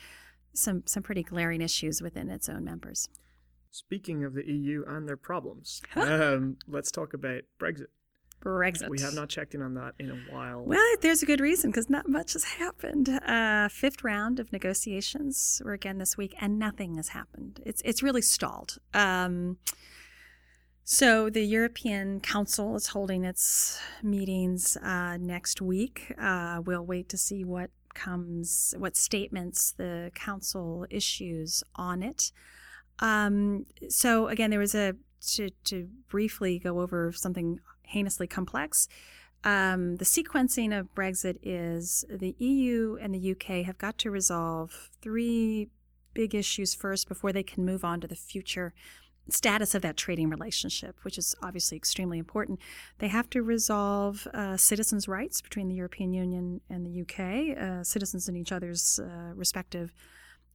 some 0.53 0.83
some 0.85 1.03
pretty 1.03 1.23
glaring 1.23 1.61
issues 1.61 2.01
within 2.01 2.29
its 2.29 2.49
own 2.49 2.63
members. 2.63 3.09
Speaking 3.71 4.23
of 4.23 4.33
the 4.33 4.45
EU 4.45 4.85
and 4.87 5.07
their 5.07 5.17
problems, 5.17 5.81
um, 5.95 6.57
let's 6.67 6.91
talk 6.91 7.13
about 7.13 7.41
Brexit. 7.59 7.87
Brexit. 8.45 8.89
We 8.89 9.01
have 9.01 9.13
not 9.13 9.29
checked 9.29 9.55
in 9.55 9.61
on 9.61 9.73
that 9.73 9.95
in 9.99 10.11
a 10.11 10.33
while. 10.33 10.63
Well, 10.63 10.95
there's 11.01 11.23
a 11.23 11.25
good 11.25 11.39
reason 11.39 11.71
because 11.71 11.89
not 11.89 12.07
much 12.07 12.33
has 12.33 12.43
happened. 12.43 13.09
Uh, 13.09 13.67
fifth 13.69 14.03
round 14.03 14.39
of 14.39 14.51
negotiations 14.51 15.61
were 15.65 15.73
again 15.73 15.97
this 15.97 16.17
week, 16.17 16.35
and 16.39 16.59
nothing 16.59 16.95
has 16.95 17.09
happened. 17.09 17.61
It's 17.65 17.81
it's 17.83 18.03
really 18.03 18.21
stalled. 18.21 18.77
Um, 18.93 19.57
so 20.83 21.31
the 21.31 21.43
European 21.43 22.19
Council 22.19 22.75
is 22.75 22.87
holding 22.87 23.23
its 23.23 23.81
meetings 24.03 24.77
uh, 24.77 25.17
next 25.17 25.59
week. 25.59 26.13
Uh, 26.21 26.61
we'll 26.63 26.85
wait 26.85 27.09
to 27.09 27.17
see 27.17 27.43
what 27.43 27.71
comes, 27.95 28.75
what 28.77 28.95
statements 28.95 29.71
the 29.71 30.11
council 30.13 30.85
issues 30.91 31.63
on 31.75 32.03
it. 32.03 32.31
Um, 32.99 33.65
so 33.89 34.27
again, 34.27 34.51
there 34.51 34.59
was 34.59 34.75
a 34.75 34.93
to, 35.27 35.49
to 35.63 35.89
briefly 36.07 36.59
go 36.59 36.81
over 36.81 37.11
something 37.11 37.59
heinously 37.87 38.27
complex. 38.27 38.87
Um, 39.43 39.97
the 39.97 40.05
sequencing 40.05 40.77
of 40.77 40.93
Brexit 40.95 41.37
is 41.43 42.03
the 42.09 42.35
EU 42.39 42.97
and 42.99 43.13
the 43.13 43.31
UK 43.31 43.65
have 43.65 43.77
got 43.77 43.97
to 43.99 44.09
resolve 44.09 44.89
three 45.01 45.69
big 46.13 46.33
issues 46.33 46.73
first 46.73 47.07
before 47.07 47.31
they 47.31 47.43
can 47.43 47.63
move 47.63 47.85
on 47.85 48.01
to 48.01 48.07
the 48.07 48.15
future 48.15 48.73
status 49.29 49.73
of 49.75 49.81
that 49.81 49.97
trading 49.97 50.29
relationship, 50.29 50.95
which 51.03 51.17
is 51.17 51.35
obviously 51.41 51.77
extremely 51.77 52.17
important. 52.19 52.59
They 52.99 53.07
have 53.07 53.29
to 53.31 53.41
resolve 53.41 54.27
uh, 54.33 54.57
citizens' 54.57 55.07
rights 55.07 55.41
between 55.41 55.67
the 55.67 55.75
European 55.75 56.13
Union 56.13 56.61
and 56.69 56.85
the 56.85 57.01
UK, 57.01 57.57
uh, 57.57 57.83
citizens 57.83 58.29
in 58.29 58.35
each 58.35 58.51
other's 58.51 58.99
uh, 58.99 59.33
respective 59.35 59.93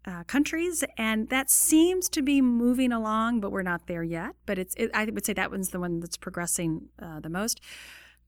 uh, 0.06 0.24
countries, 0.24 0.84
and 0.96 1.28
that 1.28 1.50
seems 1.50 2.08
to 2.10 2.22
be 2.22 2.40
moving 2.40 2.92
along, 2.92 3.40
but 3.40 3.52
we're 3.52 3.62
not 3.62 3.86
there 3.86 4.02
yet. 4.02 4.34
But 4.46 4.58
it's 4.58 4.74
it, 4.76 4.90
I 4.94 5.04
would 5.04 5.24
say 5.24 5.32
that 5.34 5.50
one's 5.50 5.70
the 5.70 5.80
one 5.80 6.00
that's 6.00 6.16
progressing 6.16 6.88
uh, 7.00 7.20
the 7.20 7.28
most. 7.28 7.60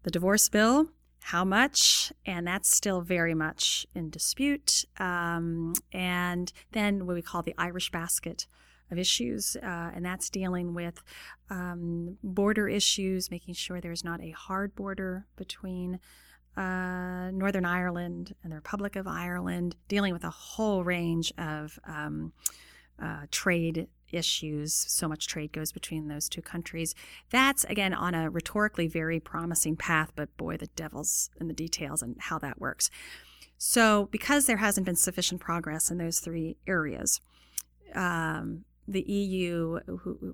The 0.02 0.10
divorce 0.10 0.48
bill, 0.48 0.88
how 1.22 1.44
much, 1.44 2.12
and 2.26 2.46
that's 2.46 2.74
still 2.74 3.00
very 3.00 3.34
much 3.34 3.86
in 3.94 4.10
dispute. 4.10 4.84
Um, 4.98 5.74
and 5.92 6.52
then 6.72 7.06
what 7.06 7.14
we 7.14 7.22
call 7.22 7.42
the 7.42 7.54
Irish 7.56 7.90
basket 7.90 8.46
of 8.90 8.98
issues, 8.98 9.56
uh, 9.62 9.90
and 9.94 10.04
that's 10.04 10.28
dealing 10.28 10.74
with 10.74 11.02
um, 11.48 12.18
border 12.22 12.68
issues, 12.68 13.30
making 13.30 13.54
sure 13.54 13.80
there's 13.80 14.04
not 14.04 14.20
a 14.20 14.30
hard 14.30 14.74
border 14.74 15.26
between 15.36 16.00
uh, 16.56 17.30
Northern 17.32 17.64
Ireland 17.64 18.34
and 18.42 18.52
the 18.52 18.56
Republic 18.56 18.96
of 18.96 19.06
Ireland, 19.06 19.76
dealing 19.88 20.12
with 20.12 20.24
a 20.24 20.30
whole 20.30 20.84
range 20.84 21.32
of 21.38 21.78
um, 21.84 22.32
uh, 23.02 23.26
trade 23.30 23.88
issues. 24.12 24.74
So 24.74 25.08
much 25.08 25.26
trade 25.26 25.52
goes 25.52 25.72
between 25.72 26.08
those 26.08 26.28
two 26.28 26.42
countries. 26.42 26.94
That's, 27.30 27.64
again, 27.64 27.94
on 27.94 28.14
a 28.14 28.30
rhetorically 28.30 28.86
very 28.86 29.18
promising 29.18 29.76
path, 29.76 30.12
but 30.14 30.36
boy, 30.36 30.58
the 30.58 30.66
devil's 30.68 31.30
in 31.40 31.48
the 31.48 31.54
details 31.54 32.02
and 32.02 32.16
how 32.18 32.38
that 32.40 32.60
works. 32.60 32.90
So, 33.56 34.08
because 34.10 34.46
there 34.46 34.56
hasn't 34.56 34.86
been 34.86 34.96
sufficient 34.96 35.40
progress 35.40 35.90
in 35.90 35.98
those 35.98 36.18
three 36.18 36.56
areas, 36.66 37.20
um, 37.94 38.64
the 38.88 39.02
EU, 39.02 39.78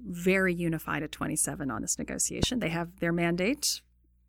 very 0.07 0.55
unified 0.55 1.03
at 1.03 1.13
27 1.13 1.71
on 1.71 1.83
this 1.83 1.99
negotiation, 1.99 2.61
they 2.61 2.71
have 2.71 3.01
their 3.01 3.13
mandate. 3.13 3.83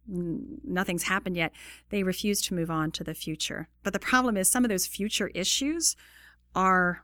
Nothing's 0.09 1.03
happened 1.03 1.37
yet. 1.37 1.51
They 1.89 2.03
refuse 2.03 2.41
to 2.43 2.53
move 2.53 2.71
on 2.71 2.91
to 2.91 3.03
the 3.03 3.13
future. 3.13 3.67
But 3.83 3.93
the 3.93 3.99
problem 3.99 4.37
is, 4.37 4.49
some 4.49 4.65
of 4.65 4.69
those 4.69 4.87
future 4.87 5.27
issues 5.33 5.95
are 6.55 7.03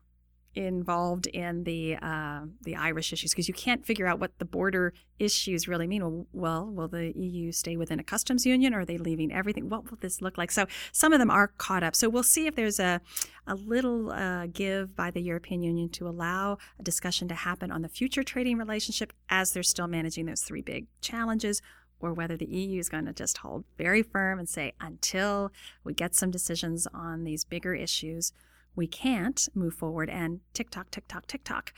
involved 0.56 1.28
in 1.28 1.64
the 1.66 1.98
uh, 2.02 2.42
the 2.62 2.76
Irish 2.76 3.12
issues 3.12 3.32
because 3.32 3.48
you 3.48 3.54
can't 3.54 3.86
figure 3.86 4.08
out 4.08 4.20
what 4.20 4.38
the 4.40 4.46
border 4.46 4.94
issues 5.20 5.68
really 5.68 5.88
mean. 5.88 6.26
Well, 6.32 6.66
will 6.66 6.88
the 6.88 7.12
EU 7.18 7.52
stay 7.52 7.78
within 7.78 8.00
a 8.00 8.04
customs 8.04 8.46
union, 8.46 8.74
or 8.74 8.82
are 8.82 8.86
they 8.86 8.98
leaving 8.98 9.32
everything? 9.32 9.70
What 9.70 9.90
will 9.90 9.98
this 10.00 10.22
look 10.22 10.38
like? 10.38 10.52
So 10.52 10.66
some 10.92 11.14
of 11.14 11.20
them 11.20 11.30
are 11.30 11.48
caught 11.48 11.84
up. 11.84 11.96
So 11.96 12.10
we'll 12.10 12.24
see 12.24 12.48
if 12.48 12.56
there's 12.56 12.80
a 12.80 13.02
a 13.48 13.56
little 13.56 14.12
uh, 14.12 14.48
give 14.48 14.96
by 14.96 15.12
the 15.12 15.22
European 15.22 15.62
Union 15.62 15.90
to 15.90 16.08
allow 16.08 16.58
a 16.80 16.84
discussion 16.84 17.28
to 17.28 17.36
happen 17.36 17.72
on 17.72 17.82
the 17.82 17.90
future 17.90 18.24
trading 18.24 18.58
relationship 18.58 19.14
as 19.30 19.52
they're 19.52 19.64
still 19.64 19.88
managing 19.88 20.26
those 20.26 20.42
three 20.42 20.62
big 20.62 20.88
challenges 21.02 21.62
or 22.00 22.14
whether 22.14 22.38
the 22.38 22.46
EU 22.46 22.80
is 22.80 22.90
going 22.90 23.06
to 23.06 23.14
just 23.14 23.40
hold 23.40 23.64
very 23.78 24.04
firm 24.04 24.40
and 24.40 24.50
say, 24.50 24.74
until 24.80 25.52
we 25.84 25.94
get 25.94 26.16
some 26.16 26.32
decisions 26.32 26.88
on 26.94 27.24
these 27.24 27.46
bigger 27.46 27.74
issues, 27.74 28.32
we 28.76 28.88
can't 28.88 29.48
move 29.56 29.74
forward 29.74 30.10
and 30.10 30.42
tick 30.54 30.70
tock, 30.70 30.92
tick 30.92 31.08
tock, 31.08 31.28
tick 31.28 31.44
tock. 31.44 31.74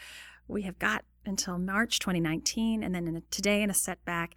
We 0.47 0.63
have 0.63 0.79
got 0.79 1.03
until 1.25 1.57
March 1.57 1.99
2019, 1.99 2.83
and 2.83 2.95
then 2.95 3.07
in 3.07 3.17
a, 3.17 3.21
today, 3.29 3.61
in 3.61 3.69
a 3.69 3.73
setback, 3.73 4.35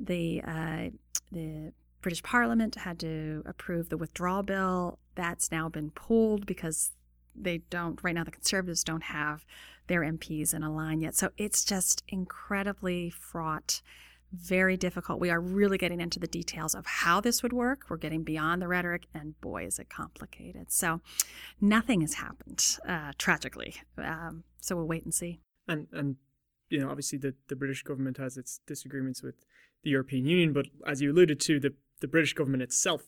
the 0.00 0.42
uh, 0.46 0.88
the 1.30 1.72
British 2.00 2.22
Parliament 2.22 2.74
had 2.74 2.98
to 3.00 3.42
approve 3.46 3.88
the 3.88 3.96
withdrawal 3.96 4.42
bill. 4.42 4.98
That's 5.14 5.52
now 5.52 5.68
been 5.68 5.90
pulled 5.90 6.46
because 6.46 6.90
they 7.36 7.58
don't 7.70 8.02
right 8.02 8.14
now. 8.14 8.24
The 8.24 8.30
Conservatives 8.30 8.82
don't 8.82 9.04
have 9.04 9.44
their 9.86 10.00
MPs 10.00 10.54
in 10.54 10.62
a 10.62 10.72
line 10.72 11.00
yet, 11.00 11.14
so 11.14 11.30
it's 11.36 11.64
just 11.64 12.02
incredibly 12.08 13.10
fraught 13.10 13.82
very 14.32 14.76
difficult. 14.76 15.20
We 15.20 15.30
are 15.30 15.40
really 15.40 15.78
getting 15.78 16.00
into 16.00 16.18
the 16.18 16.26
details 16.26 16.74
of 16.74 16.86
how 16.86 17.20
this 17.20 17.42
would 17.42 17.52
work. 17.52 17.84
We're 17.88 17.96
getting 17.96 18.22
beyond 18.22 18.62
the 18.62 18.68
rhetoric, 18.68 19.06
and 19.14 19.40
boy, 19.40 19.66
is 19.66 19.78
it 19.78 19.88
complicated. 19.90 20.72
So, 20.72 21.00
nothing 21.60 22.00
has 22.00 22.14
happened 22.14 22.64
uh, 22.88 23.12
tragically. 23.18 23.76
Um, 23.98 24.44
so 24.58 24.76
we'll 24.76 24.88
wait 24.88 25.04
and 25.04 25.14
see. 25.14 25.40
And 25.68 25.86
and 25.92 26.16
you 26.68 26.80
know, 26.80 26.88
obviously, 26.88 27.18
the 27.18 27.34
the 27.48 27.56
British 27.56 27.82
government 27.82 28.16
has 28.16 28.36
its 28.36 28.60
disagreements 28.66 29.22
with 29.22 29.34
the 29.84 29.90
European 29.90 30.26
Union, 30.26 30.52
but 30.52 30.66
as 30.86 31.00
you 31.00 31.12
alluded 31.12 31.40
to, 31.40 31.60
the 31.60 31.74
the 32.00 32.08
British 32.08 32.34
government 32.34 32.62
itself 32.62 33.02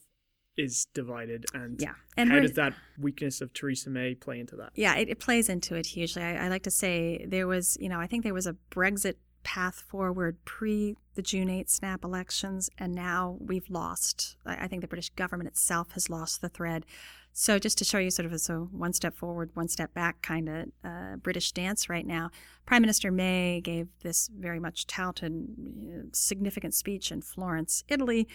is 0.57 0.87
divided 0.93 1.45
and 1.53 1.81
yeah 1.81 1.95
and 2.15 2.31
how 2.31 2.39
does 2.39 2.53
that 2.53 2.73
weakness 2.97 3.41
of 3.41 3.53
Theresa 3.53 3.89
May 3.89 4.15
play 4.15 4.39
into 4.39 4.55
that 4.55 4.71
yeah 4.75 4.95
it, 4.95 5.09
it 5.09 5.19
plays 5.19 5.49
into 5.49 5.75
it 5.75 5.85
hugely 5.85 6.23
I, 6.23 6.45
I, 6.45 6.47
like 6.47 6.63
to 6.63 6.71
say 6.71 7.25
there 7.27 7.45
was 7.45 7.77
you 7.79 7.89
know 7.89 7.99
I 7.99 8.07
think 8.07 8.23
there 8.23 8.33
was 8.33 8.47
a 8.47 8.55
Brexit 8.71 9.15
path 9.45 9.85
forward 9.87 10.43
pre 10.43 10.97
the 11.13 11.21
June 11.21 11.49
8 11.49 11.69
snap 11.69 12.03
elections, 12.03 12.69
and 12.77 12.93
now 12.93 13.37
we've 13.39 13.69
lost. 13.69 14.35
I 14.45 14.67
think 14.67 14.81
the 14.81 14.87
British 14.87 15.11
government 15.11 15.47
itself 15.47 15.91
has 15.91 16.09
lost 16.09 16.41
the 16.41 16.49
thread. 16.49 16.85
So, 17.31 17.59
just 17.59 17.77
to 17.77 17.85
show 17.85 17.99
you 17.99 18.11
sort 18.11 18.25
of 18.25 18.33
a 18.33 18.39
so 18.39 18.69
one 18.71 18.91
step 18.91 19.15
forward, 19.15 19.51
one 19.53 19.67
step 19.67 19.93
back 19.93 20.21
kind 20.21 20.49
of 20.49 20.65
uh, 20.83 21.15
British 21.17 21.51
dance 21.51 21.89
right 21.89 22.05
now, 22.05 22.31
Prime 22.65 22.81
Minister 22.81 23.11
May 23.11 23.61
gave 23.61 23.87
this 24.01 24.29
very 24.29 24.59
much 24.59 24.87
touted, 24.87 26.13
significant 26.13 26.73
speech 26.73 27.11
in 27.11 27.21
Florence, 27.21 27.83
Italy, 27.87 28.27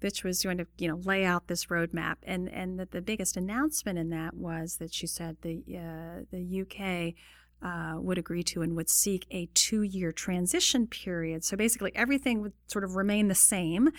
which 0.00 0.24
was 0.24 0.42
going 0.42 0.58
to 0.58 0.66
you 0.78 0.88
know 0.88 1.00
lay 1.04 1.24
out 1.24 1.48
this 1.48 1.66
roadmap. 1.66 2.16
And 2.22 2.48
and 2.48 2.78
the, 2.78 2.86
the 2.86 3.02
biggest 3.02 3.36
announcement 3.36 3.98
in 3.98 4.10
that 4.10 4.34
was 4.34 4.76
that 4.76 4.92
she 4.92 5.06
said 5.06 5.38
the 5.42 5.62
uh, 5.68 6.24
the 6.30 6.60
UK 6.62 7.14
uh, 7.62 7.94
would 7.96 8.18
agree 8.18 8.42
to 8.42 8.62
and 8.62 8.76
would 8.76 8.88
seek 8.88 9.26
a 9.30 9.48
two 9.54 9.82
year 9.82 10.12
transition 10.12 10.86
period. 10.86 11.44
So 11.44 11.56
basically, 11.56 11.94
everything 11.94 12.40
would 12.42 12.52
sort 12.66 12.84
of 12.84 12.96
remain 12.96 13.28
the 13.28 13.34
same 13.34 13.90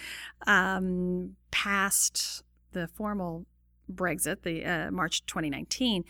um, 0.47 1.35
past 1.51 2.43
the 2.71 2.87
formal 2.87 3.45
Brexit, 3.91 4.43
the 4.43 4.65
uh, 4.65 4.91
March 4.91 5.25
2019, 5.25 6.05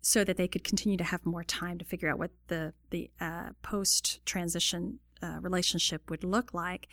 so 0.00 0.24
that 0.24 0.36
they 0.36 0.48
could 0.48 0.64
continue 0.64 0.96
to 0.96 1.04
have 1.04 1.24
more 1.26 1.44
time 1.44 1.78
to 1.78 1.84
figure 1.84 2.08
out 2.08 2.18
what 2.18 2.30
the, 2.48 2.72
the 2.90 3.10
uh, 3.20 3.50
post 3.62 4.24
transition 4.24 4.98
uh, 5.22 5.38
relationship 5.40 6.08
would 6.10 6.24
look 6.24 6.54
like. 6.54 6.88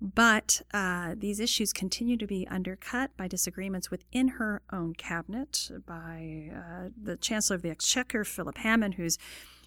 But 0.00 0.62
uh, 0.72 1.16
these 1.16 1.40
issues 1.40 1.72
continue 1.72 2.16
to 2.18 2.26
be 2.26 2.46
undercut 2.48 3.16
by 3.16 3.26
disagreements 3.26 3.90
within 3.90 4.28
her 4.28 4.62
own 4.72 4.94
cabinet, 4.94 5.70
by 5.86 6.50
uh, 6.54 6.90
the 7.00 7.16
Chancellor 7.16 7.56
of 7.56 7.62
the 7.62 7.70
Exchequer, 7.70 8.24
Philip 8.24 8.58
Hammond, 8.58 8.94
who's 8.94 9.18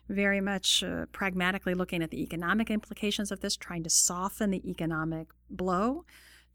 very 0.07 0.39
much 0.39 0.83
uh, 0.83 1.05
pragmatically 1.11 1.73
looking 1.73 2.01
at 2.01 2.11
the 2.11 2.21
economic 2.21 2.69
implications 2.69 3.31
of 3.31 3.41
this, 3.41 3.57
trying 3.57 3.83
to 3.83 3.89
soften 3.89 4.51
the 4.51 4.69
economic 4.69 5.27
blow 5.49 6.05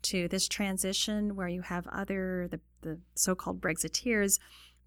to 0.03 0.27
this 0.29 0.49
transition, 0.49 1.37
where 1.37 1.49
you 1.49 1.61
have 1.63 1.87
other, 1.89 2.49
the, 2.51 2.61
the 2.81 2.99
so 3.15 3.35
called 3.35 3.61
Brexiteers. 3.61 4.39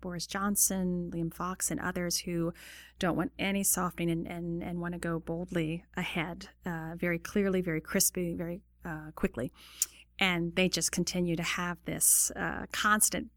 Boris 0.01 0.25
Johnson, 0.25 1.11
Liam 1.13 1.33
Fox, 1.33 1.69
and 1.69 1.79
others 1.81 2.19
who 2.19 2.53
don't 2.99 3.17
want 3.17 3.33
any 3.37 3.65
softening 3.65 4.09
and, 4.09 4.27
and, 4.27 4.63
and 4.63 4.79
want 4.79 4.93
to 4.93 4.97
go 4.97 5.19
boldly 5.19 5.83
ahead, 5.97 6.47
uh, 6.65 6.93
very 6.95 7.19
clearly, 7.19 7.59
very 7.59 7.81
crispy, 7.81 8.33
very 8.33 8.61
uh, 8.85 9.11
quickly. 9.15 9.51
And 10.19 10.55
they 10.55 10.67
just 10.67 10.91
continue 10.91 11.35
to 11.35 11.43
have 11.43 11.77
this 11.85 12.31
uh, 12.35 12.65
constant 12.71 13.27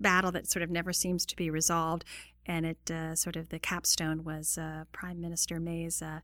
battle 0.00 0.30
that 0.32 0.48
sort 0.48 0.62
of 0.62 0.70
never 0.70 0.92
seems 0.92 1.26
to 1.26 1.36
be 1.36 1.50
resolved. 1.50 2.04
And 2.46 2.66
it 2.66 2.90
uh, 2.90 3.14
sort 3.14 3.36
of 3.36 3.48
the 3.48 3.58
capstone 3.58 4.22
was 4.22 4.58
uh, 4.58 4.84
Prime 4.92 5.20
Minister 5.20 5.58
May's 5.58 6.02
uh, 6.02 6.20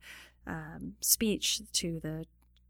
um, 0.46 0.94
speech 1.00 1.62
to 1.72 1.98
the 2.00 2.26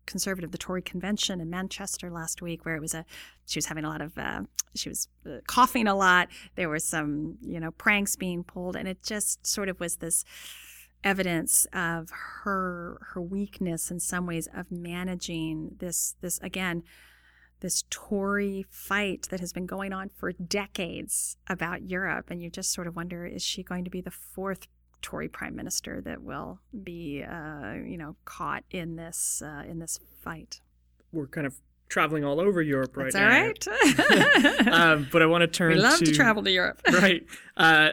conservative, 0.06 0.50
the 0.50 0.58
Tory 0.58 0.82
convention 0.82 1.40
in 1.40 1.50
Manchester 1.50 2.10
last 2.10 2.42
week, 2.42 2.64
where 2.64 2.76
it 2.76 2.80
was 2.80 2.94
a 2.94 3.04
she 3.46 3.58
was 3.58 3.66
having 3.66 3.84
a 3.84 3.88
lot 3.88 4.00
of 4.00 4.16
uh, 4.16 4.42
she 4.74 4.88
was 4.88 5.08
uh, 5.26 5.38
coughing 5.46 5.86
a 5.86 5.94
lot. 5.94 6.28
There 6.56 6.68
were 6.68 6.78
some 6.78 7.38
you 7.40 7.60
know 7.60 7.70
pranks 7.72 8.16
being 8.16 8.44
pulled, 8.44 8.76
and 8.76 8.88
it 8.88 9.02
just 9.02 9.46
sort 9.46 9.68
of 9.68 9.80
was 9.80 9.96
this 9.96 10.24
evidence 11.02 11.66
of 11.72 12.10
her 12.42 12.98
her 13.12 13.22
weakness 13.22 13.90
in 13.90 14.00
some 14.00 14.26
ways 14.26 14.48
of 14.54 14.70
managing 14.70 15.76
this 15.78 16.14
this 16.20 16.38
again 16.40 16.82
this 17.60 17.84
Tory 17.90 18.66
fight 18.70 19.28
that 19.30 19.40
has 19.40 19.52
been 19.52 19.66
going 19.66 19.92
on 19.92 20.08
for 20.08 20.32
decades 20.32 21.36
about 21.48 21.88
Europe, 21.88 22.30
and 22.30 22.42
you 22.42 22.50
just 22.50 22.72
sort 22.72 22.86
of 22.86 22.96
wonder: 22.96 23.26
is 23.26 23.42
she 23.42 23.62
going 23.62 23.84
to 23.84 23.90
be 23.90 24.00
the 24.00 24.10
fourth 24.10 24.66
Tory 25.02 25.28
prime 25.28 25.56
minister 25.56 26.00
that 26.02 26.22
will 26.22 26.60
be, 26.82 27.22
uh, 27.22 27.74
you 27.74 27.96
know, 27.96 28.16
caught 28.24 28.64
in 28.70 28.96
this 28.96 29.42
uh, 29.44 29.62
in 29.68 29.78
this 29.78 30.00
fight? 30.22 30.60
We're 31.12 31.26
kind 31.26 31.46
of 31.46 31.54
traveling 31.88 32.24
all 32.24 32.40
over 32.40 32.62
Europe 32.62 32.96
right 32.96 33.12
That's 33.12 33.66
now. 33.66 33.72
all 33.72 33.78
right. 33.88 34.68
um, 34.72 35.08
but 35.12 35.22
I 35.22 35.26
want 35.26 35.42
to 35.42 35.48
turn. 35.48 35.74
We 35.74 35.80
love 35.80 35.98
to, 35.98 36.06
to 36.06 36.12
travel 36.12 36.42
to 36.42 36.50
Europe. 36.50 36.80
right. 36.92 37.24
Uh, 37.56 37.90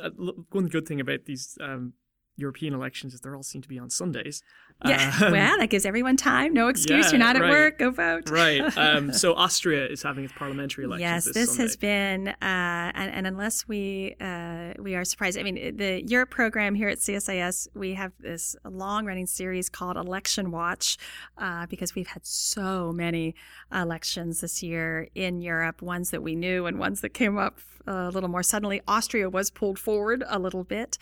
uh 0.00 0.10
one 0.50 0.66
good 0.66 0.86
thing 0.86 1.00
about 1.00 1.24
these 1.26 1.58
um, 1.60 1.92
European 2.40 2.74
elections 2.74 3.14
is 3.14 3.20
they 3.20 3.30
all 3.30 3.42
seem 3.42 3.62
to 3.62 3.68
be 3.68 3.78
on 3.78 3.90
Sundays. 3.90 4.42
Yeah, 4.84 5.14
Um, 5.22 5.32
well, 5.32 5.58
that 5.58 5.68
gives 5.68 5.84
everyone 5.84 6.16
time. 6.16 6.54
No 6.54 6.68
excuse. 6.68 7.06
yeah, 7.06 7.10
You're 7.10 7.18
not 7.18 7.36
at 7.36 7.42
right. 7.42 7.50
work. 7.50 7.78
Go 7.78 7.90
vote. 7.90 8.30
right. 8.30 8.60
Um, 8.80 9.12
so 9.12 9.34
Austria 9.34 9.86
is 9.86 10.02
having 10.02 10.24
its 10.24 10.32
parliamentary 10.32 10.84
elections. 10.84 11.02
Yes, 11.02 11.24
this, 11.26 11.34
this, 11.34 11.56
has 11.58 11.76
been, 11.76 12.28
uh, 12.28 12.34
and, 12.40 13.12
and 13.12 13.26
unless 13.26 13.68
we 13.68 14.16
uh, 14.20 14.72
we 14.78 14.94
are 14.94 15.04
surprised, 15.04 15.38
I 15.38 15.42
mean, 15.42 15.76
the 15.76 16.02
Europe 16.06 16.30
program 16.30 16.74
here 16.74 16.88
at 16.88 16.98
CSIS, 16.98 17.68
we 17.74 17.94
have 17.94 18.12
this 18.18 18.56
long 18.64 19.04
running 19.04 19.26
series 19.26 19.68
called 19.68 19.98
Election 19.98 20.50
Watch 20.50 20.96
uh, 21.36 21.66
because 21.66 21.94
we've 21.94 22.06
had 22.06 22.24
so 22.24 22.90
many 22.92 23.34
elections 23.72 24.40
this 24.40 24.62
year 24.62 25.08
in 25.14 25.42
Europe, 25.42 25.82
ones 25.82 26.10
that 26.10 26.22
we 26.22 26.34
knew 26.34 26.64
and 26.64 26.78
ones 26.78 27.02
that 27.02 27.10
came 27.10 27.36
up 27.36 27.60
a 27.86 28.10
little 28.10 28.28
more 28.28 28.42
suddenly. 28.42 28.80
Austria 28.86 29.28
was 29.28 29.50
pulled 29.50 29.78
forward 29.78 30.24
a 30.28 30.38
little 30.38 30.64
bit. 30.64 30.98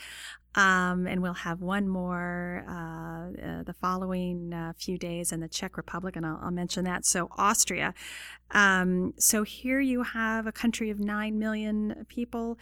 Um, 0.55 1.07
and 1.07 1.23
we'll 1.23 1.35
have 1.35 1.61
one 1.61 1.89
more 1.89 2.65
uh, 2.67 2.73
uh, 2.73 3.63
the 3.65 3.75
following 3.81 4.53
uh, 4.53 4.73
few 4.77 4.99
days 4.99 5.31
in 5.31 5.41
the 5.41 5.49
Czech 5.49 5.77
Republic, 5.77 6.17
and 6.17 6.25
I'll, 6.25 6.41
I'll 6.43 6.51
mention 6.51 6.85
that. 6.85 7.05
So, 7.05 7.29
Austria. 7.37 7.95
Um, 8.51 9.13
so, 9.19 9.43
here 9.43 9.79
you 9.79 10.03
have 10.03 10.47
a 10.47 10.53
country 10.53 10.91
of 10.91 10.99
9 10.99 11.39
million 11.39 12.07
people. 12.09 12.59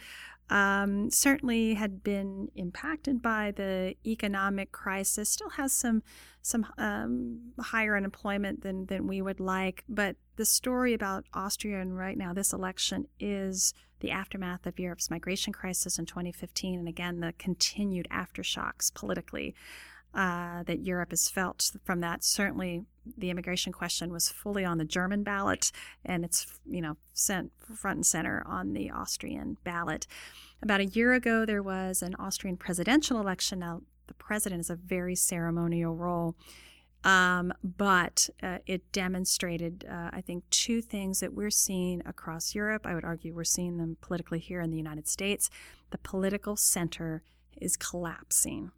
Um, 0.49 1.11
certainly 1.11 1.73
had 1.73 2.03
been 2.03 2.49
impacted 2.55 3.21
by 3.21 3.51
the 3.51 3.95
economic 4.05 4.71
crisis, 4.71 5.29
still 5.29 5.49
has 5.51 5.73
some 5.73 6.03
some 6.47 6.65
um, 6.77 7.51
higher 7.59 7.97
unemployment 7.97 8.61
than, 8.61 8.85
than 8.85 9.05
we 9.05 9.21
would 9.21 9.41
like. 9.41 9.83
But 9.89 10.15
the 10.37 10.45
story 10.45 10.93
about 10.93 11.25
Austria 11.33 11.81
and 11.81 11.97
right 11.97 12.17
now, 12.17 12.33
this 12.33 12.53
election, 12.53 13.07
is 13.19 13.73
the 13.99 14.11
aftermath 14.11 14.65
of 14.65 14.79
Europe's 14.79 15.09
migration 15.09 15.53
crisis 15.53 15.97
in 15.97 16.05
2015, 16.05 16.79
and 16.79 16.87
again, 16.87 17.19
the 17.19 17.33
continued 17.37 18.07
aftershocks 18.11 18.93
politically 18.93 19.55
uh, 20.13 20.63
that 20.63 20.79
Europe 20.79 21.11
has 21.11 21.29
felt 21.29 21.71
from 21.83 21.99
that. 22.01 22.23
Certainly, 22.23 22.83
the 23.17 23.29
immigration 23.29 23.71
question 23.71 24.11
was 24.11 24.29
fully 24.29 24.65
on 24.65 24.77
the 24.77 24.85
German 24.85 25.23
ballot, 25.23 25.71
and 26.03 26.25
it's 26.25 26.59
you 26.65 26.81
know 26.81 26.97
sent 27.13 27.51
front 27.75 27.97
and 27.97 28.05
center 28.05 28.43
on 28.47 28.73
the 28.73 28.89
Austrian 28.89 29.57
ballot. 29.63 30.07
About 30.61 30.79
a 30.79 30.85
year 30.85 31.13
ago, 31.13 31.45
there 31.45 31.61
was 31.61 32.01
an 32.01 32.15
Austrian 32.17 32.57
presidential 32.57 33.19
election. 33.19 33.59
Now, 33.59 33.81
the 34.07 34.15
president 34.15 34.61
is 34.61 34.69
a 34.69 34.75
very 34.75 35.15
ceremonial 35.15 35.95
role. 35.95 36.35
Um, 37.03 37.53
but 37.63 38.29
uh, 38.43 38.57
it 38.65 38.91
demonstrated, 38.91 39.85
uh, 39.89 40.09
I 40.11 40.21
think, 40.21 40.49
two 40.49 40.81
things 40.81 41.19
that 41.19 41.33
we're 41.33 41.51
seeing 41.51 42.01
across 42.05 42.55
Europe. 42.55 42.85
I 42.85 42.95
would 42.95 43.05
argue 43.05 43.33
we're 43.33 43.43
seeing 43.43 43.77
them 43.77 43.97
politically 44.01 44.39
here 44.39 44.61
in 44.61 44.71
the 44.71 44.77
United 44.77 45.07
States. 45.07 45.49
The 45.91 45.99
political 45.99 46.55
center 46.55 47.23
is 47.55 47.77
collapsing. 47.77 48.71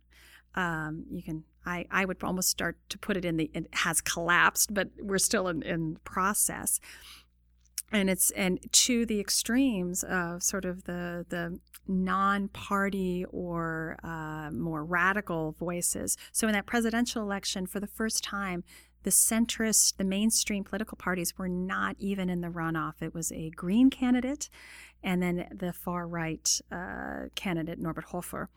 Um, 0.56 1.06
you 1.10 1.24
can, 1.24 1.44
I, 1.66 1.86
I 1.90 2.06
would 2.06 2.24
almost 2.24 2.50
start 2.50 2.78
to 2.90 2.98
put 2.98 3.18
it 3.18 3.26
in 3.26 3.38
the, 3.38 3.50
it 3.54 3.68
has 3.72 4.02
collapsed, 4.02 4.74
but 4.74 4.90
we're 5.00 5.18
still 5.18 5.48
in, 5.48 5.62
in 5.64 5.98
process. 6.04 6.80
And 7.92 8.10
it's 8.10 8.30
and 8.32 8.60
to 8.72 9.06
the 9.06 9.20
extremes 9.20 10.04
of 10.04 10.44
sort 10.44 10.66
of 10.66 10.84
the 10.84 11.26
the 11.30 11.60
non-party 11.88 13.26
or 13.32 13.98
uh, 14.04 14.52
more 14.52 14.86
radical 14.86 15.56
voices. 15.60 16.16
So 16.32 16.48
in 16.48 16.54
that 16.54 16.68
presidential 16.68 17.24
election, 17.24 17.66
for 17.66 17.80
the 17.80 17.88
first 17.88 18.24
time, 18.24 18.64
the 19.04 19.10
centrist, 19.10 19.98
the 19.98 20.04
mainstream 20.04 20.64
political 20.64 20.98
parties 20.98 21.38
were 21.38 21.48
not 21.48 21.96
even 22.00 22.30
in 22.30 22.42
the 22.42 22.50
runoff. 22.50 23.02
It 23.02 23.14
was 23.14 23.32
a 23.32 23.50
Green 23.52 23.90
candidate, 23.90 24.50
and 25.02 25.24
then 25.24 25.48
the 25.52 25.74
far 25.74 26.08
right 26.08 26.62
uh, 26.72 27.30
candidate 27.36 27.80
Norbert 27.80 28.06
Hofer. 28.06 28.50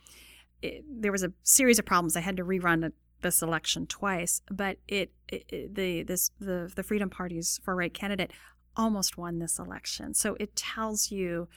It, 0.60 0.84
there 0.86 1.12
was 1.12 1.22
a 1.22 1.32
series 1.42 1.78
of 1.78 1.86
problems. 1.86 2.16
I 2.16 2.20
had 2.20 2.36
to 2.36 2.44
rerun 2.44 2.84
it 2.84 2.92
this 3.22 3.40
election 3.40 3.86
twice, 3.86 4.42
but 4.50 4.78
it, 4.88 5.12
it, 5.28 5.74
the 5.74 6.02
this 6.02 6.32
the 6.40 6.70
the 6.74 6.82
Freedom 6.82 7.08
Party's 7.08 7.60
far 7.64 7.76
right 7.76 7.94
candidate 7.94 8.32
almost 8.76 9.16
won 9.16 9.38
this 9.38 9.58
election. 9.58 10.14
So 10.14 10.36
it 10.40 10.56
tells 10.56 11.10
you 11.10 11.48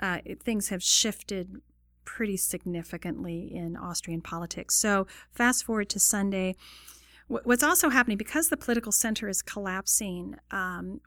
uh, 0.00 0.18
it, 0.24 0.42
things 0.42 0.68
have 0.68 0.82
shifted 0.82 1.60
pretty 2.04 2.36
significantly 2.36 3.50
in 3.54 3.76
Austrian 3.76 4.20
politics. 4.20 4.74
So 4.76 5.06
fast 5.32 5.64
forward 5.64 5.88
to 5.90 5.98
Sunday. 5.98 6.56
What's 7.28 7.64
also 7.64 7.88
happening 7.88 8.18
because 8.18 8.50
the 8.50 8.56
political 8.56 8.92
center 8.92 9.28
is 9.28 9.42
collapsing, 9.42 10.36
um, 10.52 11.00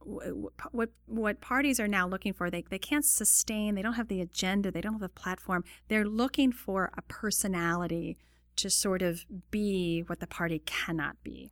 what 0.72 0.90
what 1.06 1.40
parties 1.40 1.80
are 1.80 1.88
now 1.88 2.06
looking 2.10 2.34
for, 2.34 2.50
they, 2.50 2.66
they 2.70 2.78
can't 2.78 3.06
sustain, 3.06 3.76
they 3.76 3.82
don't 3.82 3.94
have 3.94 4.10
the 4.10 4.20
agenda, 4.20 4.70
they 4.70 4.82
don't 4.82 4.94
have 4.94 5.02
the 5.02 5.08
platform. 5.08 5.64
They're 5.88 6.06
looking 6.06 6.52
for 6.52 6.92
a 6.98 7.02
personality 7.04 8.18
to 8.58 8.70
sort 8.70 9.02
of 9.02 9.26
be 9.50 10.02
what 10.08 10.20
the 10.20 10.28
party 10.28 10.62
cannot 10.66 11.16
be. 11.24 11.52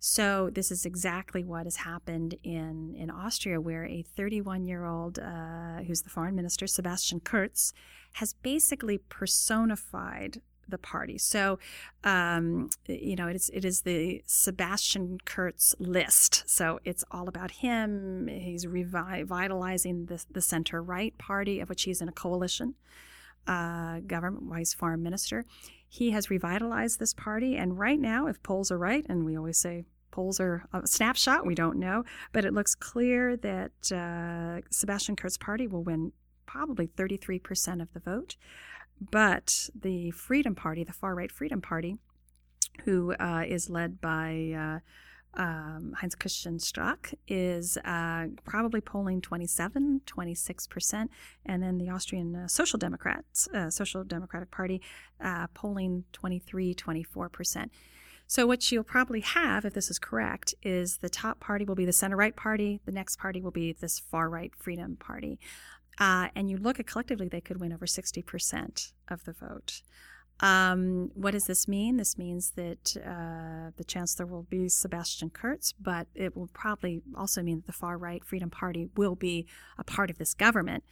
So 0.00 0.50
this 0.50 0.70
is 0.70 0.86
exactly 0.86 1.42
what 1.42 1.64
has 1.64 1.76
happened 1.76 2.36
in, 2.42 2.94
in 2.94 3.10
Austria, 3.10 3.60
where 3.60 3.84
a 3.84 4.02
31 4.02 4.64
year 4.64 4.84
old, 4.84 5.18
uh, 5.18 5.82
who's 5.86 6.02
the 6.02 6.10
foreign 6.10 6.36
minister, 6.36 6.66
Sebastian 6.66 7.20
Kurz, 7.20 7.72
has 8.14 8.32
basically 8.32 8.98
personified 8.98 10.40
the 10.68 10.78
party. 10.78 11.18
So, 11.18 11.58
um, 12.04 12.70
you 12.86 13.16
know, 13.16 13.26
it 13.26 13.36
is 13.36 13.50
it 13.54 13.64
is 13.64 13.82
the 13.82 14.22
Sebastian 14.26 15.18
Kurz 15.24 15.74
list. 15.78 16.44
So 16.46 16.78
it's 16.84 17.04
all 17.10 17.28
about 17.28 17.50
him. 17.50 18.28
He's 18.28 18.66
revitalizing 18.66 20.06
the, 20.06 20.22
the 20.30 20.42
center 20.42 20.82
right 20.82 21.16
party, 21.18 21.60
of 21.60 21.68
which 21.68 21.84
he's 21.84 22.00
in 22.00 22.08
a 22.08 22.12
coalition 22.12 22.74
uh, 23.46 24.00
government 24.00 24.44
while 24.44 24.58
he's 24.58 24.74
foreign 24.74 25.02
minister. 25.02 25.44
He 25.88 26.10
has 26.10 26.30
revitalized 26.30 26.98
this 26.98 27.14
party, 27.14 27.56
and 27.56 27.78
right 27.78 27.98
now, 27.98 28.26
if 28.26 28.42
polls 28.42 28.70
are 28.70 28.78
right, 28.78 29.06
and 29.08 29.24
we 29.24 29.36
always 29.36 29.58
say 29.58 29.84
polls 30.10 30.40
are 30.40 30.66
a 30.72 30.86
snapshot, 30.86 31.46
we 31.46 31.54
don't 31.54 31.78
know, 31.78 32.04
but 32.32 32.44
it 32.44 32.52
looks 32.52 32.74
clear 32.74 33.36
that 33.36 33.92
uh, 33.92 34.60
Sebastian 34.70 35.16
Kurz's 35.16 35.38
party 35.38 35.66
will 35.66 35.82
win 35.82 36.12
probably 36.46 36.88
33% 36.88 37.80
of 37.80 37.92
the 37.92 38.00
vote. 38.00 38.36
But 39.00 39.68
the 39.80 40.10
Freedom 40.10 40.54
Party, 40.54 40.82
the 40.82 40.92
far 40.92 41.14
right 41.14 41.30
Freedom 41.30 41.60
Party, 41.60 41.98
who 42.84 43.14
uh, 43.14 43.44
is 43.46 43.70
led 43.70 44.00
by 44.00 44.52
uh, 44.56 44.78
um, 45.34 45.94
Heinz 45.98 46.14
Christian 46.14 46.58
Strache 46.58 47.14
is 47.26 47.76
uh, 47.84 48.26
probably 48.44 48.80
polling 48.80 49.20
27, 49.20 50.02
26%. 50.06 51.08
And 51.46 51.62
then 51.62 51.78
the 51.78 51.90
Austrian 51.90 52.34
uh, 52.34 52.48
Social 52.48 52.78
Democrats, 52.78 53.48
uh, 53.54 53.70
Social 53.70 54.04
Democratic 54.04 54.50
Party, 54.50 54.80
uh, 55.20 55.46
polling 55.54 56.04
23, 56.12 56.74
24%. 56.74 57.70
So, 58.30 58.46
what 58.46 58.70
you'll 58.70 58.84
probably 58.84 59.20
have, 59.20 59.64
if 59.64 59.72
this 59.72 59.88
is 59.88 59.98
correct, 59.98 60.54
is 60.62 60.98
the 60.98 61.08
top 61.08 61.40
party 61.40 61.64
will 61.64 61.74
be 61.74 61.86
the 61.86 61.94
center 61.94 62.14
right 62.14 62.36
party, 62.36 62.78
the 62.84 62.92
next 62.92 63.16
party 63.16 63.40
will 63.40 63.50
be 63.50 63.72
this 63.72 63.98
far 63.98 64.28
right 64.28 64.52
Freedom 64.54 64.96
Party. 64.96 65.38
Uh, 65.98 66.28
and 66.34 66.50
you 66.50 66.58
look 66.58 66.78
at 66.78 66.86
collectively, 66.86 67.28
they 67.28 67.40
could 67.40 67.58
win 67.58 67.72
over 67.72 67.86
60% 67.86 68.92
of 69.08 69.24
the 69.24 69.32
vote. 69.32 69.80
Um, 70.40 71.10
what 71.14 71.32
does 71.32 71.46
this 71.46 71.66
mean? 71.66 71.96
This 71.96 72.16
means 72.16 72.52
that 72.52 72.96
uh, 72.96 73.72
the 73.76 73.84
chancellor 73.84 74.26
will 74.26 74.44
be 74.44 74.68
Sebastian 74.68 75.30
Kurz, 75.30 75.74
but 75.80 76.06
it 76.14 76.36
will 76.36 76.48
probably 76.52 77.02
also 77.16 77.42
mean 77.42 77.56
that 77.56 77.66
the 77.66 77.72
far 77.72 77.98
right 77.98 78.24
Freedom 78.24 78.50
Party 78.50 78.88
will 78.96 79.16
be 79.16 79.46
a 79.78 79.84
part 79.84 80.10
of 80.10 80.18
this 80.18 80.34
government. 80.34 80.84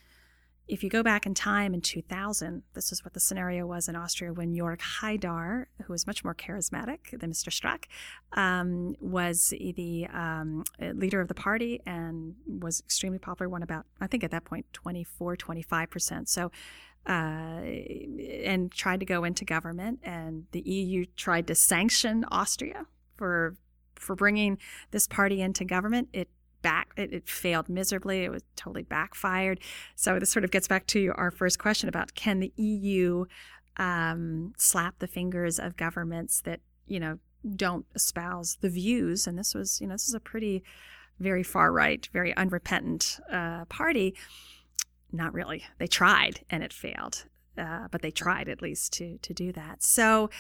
If 0.69 0.83
you 0.83 0.91
go 0.91 1.05
back 1.05 1.27
in 1.27 1.35
time 1.35 1.75
in 1.75 1.81
2000, 1.81 2.65
this 2.75 2.91
is 2.91 3.05
what 3.05 3.15
the 3.15 3.21
scenario 3.21 3.67
was 3.67 3.89
in 3.89 3.95
Austria 3.95 4.33
when 4.33 4.53
Jörg 4.53 4.81
Haider, 5.01 5.67
who 5.85 5.93
was 5.93 6.09
much 6.09 6.25
more 6.25 6.35
charismatic 6.35 7.17
than 7.17 7.31
Mr. 7.31 7.51
Strache, 7.51 7.85
um, 8.37 8.97
was 8.99 9.51
the 9.51 10.09
um, 10.13 10.65
leader 10.81 11.21
of 11.21 11.29
the 11.29 11.35
party 11.35 11.81
and 11.87 12.35
was 12.49 12.81
extremely 12.81 13.21
popular, 13.21 13.49
won 13.49 13.63
about, 13.63 13.87
I 14.01 14.09
think 14.09 14.25
at 14.25 14.33
that 14.33 14.45
point, 14.45 14.67
24, 14.73 15.37
25%. 15.37 16.29
So 16.29 16.51
uh, 17.07 17.63
and 18.45 18.73
tried 18.73 19.01
to 19.01 19.07
go 19.07 19.25
into 19.25 19.45
government, 19.45 20.01
and 20.03 20.47
the 20.53 20.61
EU 20.61 21.05
tried 21.17 21.47
to 21.47 21.55
sanction 21.55 22.25
Austria 22.31 22.87
for 23.17 23.57
for 23.95 24.15
bringing 24.15 24.59
this 24.91 25.07
party 25.07 25.41
into 25.41 25.65
government. 25.65 26.09
It 26.13 26.29
back 26.63 26.89
it, 26.97 27.13
it, 27.13 27.29
failed 27.29 27.69
miserably. 27.69 28.25
It 28.25 28.31
was 28.31 28.43
totally 28.57 28.83
backfired. 28.83 29.61
So 29.95 30.19
this 30.19 30.33
sort 30.33 30.45
of 30.45 30.51
gets 30.51 30.67
back 30.67 30.87
to 30.89 31.13
our 31.17 31.31
first 31.31 31.59
question 31.59 31.89
about 31.89 32.15
can 32.15 32.41
the 32.41 32.53
EU 32.57 33.27
um, 33.77 34.53
slap 34.57 34.99
the 34.99 35.07
fingers 35.07 35.59
of 35.59 35.77
governments 35.77 36.41
that 36.43 36.61
you 36.87 36.99
know 36.99 37.19
don't 37.55 37.87
espouse 37.95 38.59
the 38.61 38.69
views? 38.69 39.29
And 39.29 39.39
this 39.39 39.55
was 39.55 39.81
you 39.81 39.87
know 39.87 39.95
this 39.95 40.09
is 40.09 40.15
a 40.15 40.21
pretty 40.21 40.65
very 41.21 41.43
far 41.43 41.73
right, 41.73 42.09
very 42.13 42.37
unrepentant 42.37 43.21
uh, 43.33 43.65
party 43.67 44.15
not 45.13 45.33
really. 45.35 45.65
They 45.79 45.87
tried 45.87 46.41
and 46.51 46.63
it 46.63 46.73
failed, 46.73 47.25
uh, 47.57 47.89
but 47.91 48.03
they 48.03 48.11
tried 48.11 48.49
at 48.49 48.63
least 48.63 48.93
to 48.95 49.19
to 49.19 49.35
do 49.35 49.53
that. 49.53 49.83
So 49.83 50.31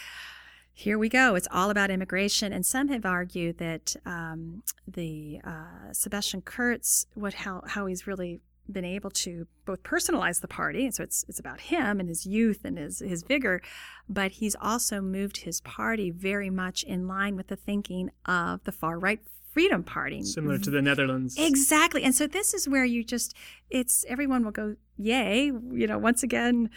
here 0.72 0.98
we 0.98 1.09
go. 1.09 1.35
It's 1.37 1.48
all 1.50 1.70
about 1.70 1.90
immigration, 1.90 2.52
and 2.52 2.66
some 2.66 2.88
have 2.88 3.07
argued 3.07 3.57
that 3.59 3.96
um, 4.05 4.62
the 4.87 5.40
uh, 5.42 5.92
Sebastian 5.92 6.42
Kurz, 6.42 7.07
what 7.14 7.33
how 7.33 7.62
how 7.66 7.87
he's 7.87 8.07
really 8.07 8.40
been 8.70 8.85
able 8.85 9.11
to 9.11 9.46
both 9.64 9.83
personalize 9.83 10.40
the 10.40 10.48
party, 10.48 10.90
so 10.90 11.02
it's 11.02 11.24
it's 11.29 11.38
about 11.38 11.61
him 11.62 12.00
and 12.00 12.09
his 12.09 12.26
youth 12.26 12.64
and 12.64 12.79
his 12.79 13.00
his 13.00 13.22
vigor, 13.22 13.62
but 14.09 14.33
he's 14.33 14.57
also 14.61 15.00
moved 15.00 15.38
his 15.38 15.61
party 15.61 16.11
very 16.11 16.50
much 16.50 16.83
in 16.83 17.07
line 17.07 17.37
with 17.37 17.48
the 17.48 17.57
thinking 17.57 18.11
of 18.26 18.64
the 18.64 18.72
far 18.72 18.98
right 18.98 19.20
Freedom 19.57 19.83
Party. 19.83 20.22
Similar 20.22 20.59
to 20.59 20.70
the 20.70 20.83
Netherlands. 20.83 21.37
Exactly. 21.38 22.02
And 22.02 22.14
so 22.14 22.26
this 22.26 22.52
is 22.52 22.68
where 22.68 22.85
you 22.85 23.02
just 23.02 23.35
it's 23.70 24.05
everyone 24.07 24.44
will 24.44 24.52
go, 24.52 24.76
Yay, 24.98 25.46
you 25.46 25.87
know, 25.87 25.96
once 25.96 26.22
again 26.22 26.68